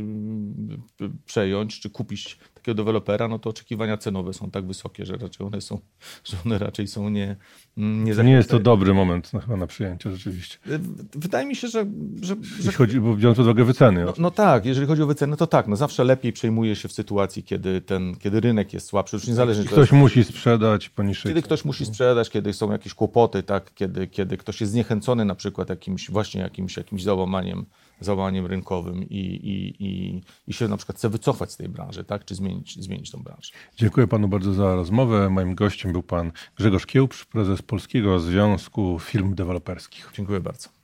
e, 1.01 1.09
przejąć 1.25 1.81
czy 1.81 1.91
kupić 1.91 2.39
takiego 2.55 2.75
dewelopera, 2.75 3.29
no 3.29 3.39
to 3.39 3.51
oczekiwania 3.51 3.97
cenowe 3.97 4.33
są 4.33 4.51
tak 4.51 4.67
wysokie, 4.67 5.07
że 5.07 5.17
raczej 5.17 5.47
one 5.47 5.61
są, 5.61 5.79
że 6.25 6.37
one 6.47 6.59
raczej 6.59 6.87
są 6.87 7.09
nie 7.09 7.37
Nie, 7.77 8.15
nie 8.15 8.33
jest 8.33 8.51
to 8.51 8.59
dobry 8.59 8.95
moment 8.95 9.33
na, 9.33 9.57
na 9.57 9.67
przyjęcie 9.67 10.11
rzeczywiście. 10.11 10.59
E, 10.67 10.79
wydaje 11.15 11.47
mi 11.47 11.57
się, 11.57 11.69
że... 11.69 11.87
że, 12.23 12.37
że 12.61 12.73
chodzi, 12.73 13.01
bo 13.01 13.17
biorąc 13.17 13.37
pod 13.37 13.47
uwagę 13.47 13.65
wyceny. 13.65 14.05
No, 14.05 14.15
no, 14.19 14.31
tak, 14.31 14.67
jeżeli 14.67 14.87
chodzi 14.87 15.03
o 15.03 15.07
wyceny, 15.07 15.37
to 15.37 15.47
tak, 15.47 15.69
no 15.69 15.77
zawsze 15.77 16.05
lepiej 16.05 16.33
przejmuje 16.33 16.77
się 16.77 16.89
w 16.89 16.93
sytuacji, 16.93 17.43
kiedy, 17.43 17.81
ten, 17.81 18.17
kiedy 18.17 18.41
rynek 18.41 18.73
jest 18.73 18.87
słabszy, 18.87 19.17
już 19.17 19.27
niezależnie... 19.27 19.65
Ktoś 19.65 19.79
jest, 19.79 19.93
musi 19.93 20.25
sprzedać 20.25 20.89
poniżej... 20.89 21.31
Kiedy 21.31 21.43
ktoś 21.43 21.65
musi 21.65 21.87
sprzedać, 21.87 22.31
kiedy 22.31 22.53
są 22.53 22.73
jakieś 22.73 22.95
kłopoty, 22.95 23.43
tak, 23.43 23.75
kiedy, 23.75 24.07
kiedy 24.07 24.37
ktoś 24.37 24.61
jest 24.61 24.73
zniechęcony 24.73 25.25
na 25.25 25.35
przykład 25.35 25.69
jakimś, 25.73 26.11
właśnie 26.11 26.41
jakimś, 26.41 26.77
jakimś 26.77 27.03
załamaniem, 27.03 27.67
załamaniem 28.01 28.47
rynkowym 28.47 29.03
i, 29.03 29.17
i, 29.17 29.85
i, 29.87 30.23
i 30.47 30.53
się 30.53 30.69
na 30.69 30.77
przykład 30.77 30.99
chce 30.99 31.09
wycofać 31.09 31.53
z 31.53 31.57
tej 31.57 31.69
branży, 31.69 32.05
tak, 32.05 32.25
czy 32.25 32.35
zmienić, 32.35 32.85
zmienić 32.85 33.11
tą 33.11 33.23
branżę. 33.23 33.53
Dziękuję 33.77 34.07
panu 34.07 34.29
bardzo 34.29 34.55
za 34.55 34.75
rozmowę. 34.75 35.31
Moim 35.31 35.55
gościem 35.55 35.93
był 35.93 36.03
pan 36.03 36.33
Grzegorz 36.57 36.87
Kiełpsz, 36.87 37.25
prezes 37.25 37.63
Polskiego 37.63 38.21
Związku 38.21 38.99
Firm 38.99 39.35
Deweloperskich. 39.35 40.11
Dziękuję 40.15 40.41
bardzo. 40.41 40.82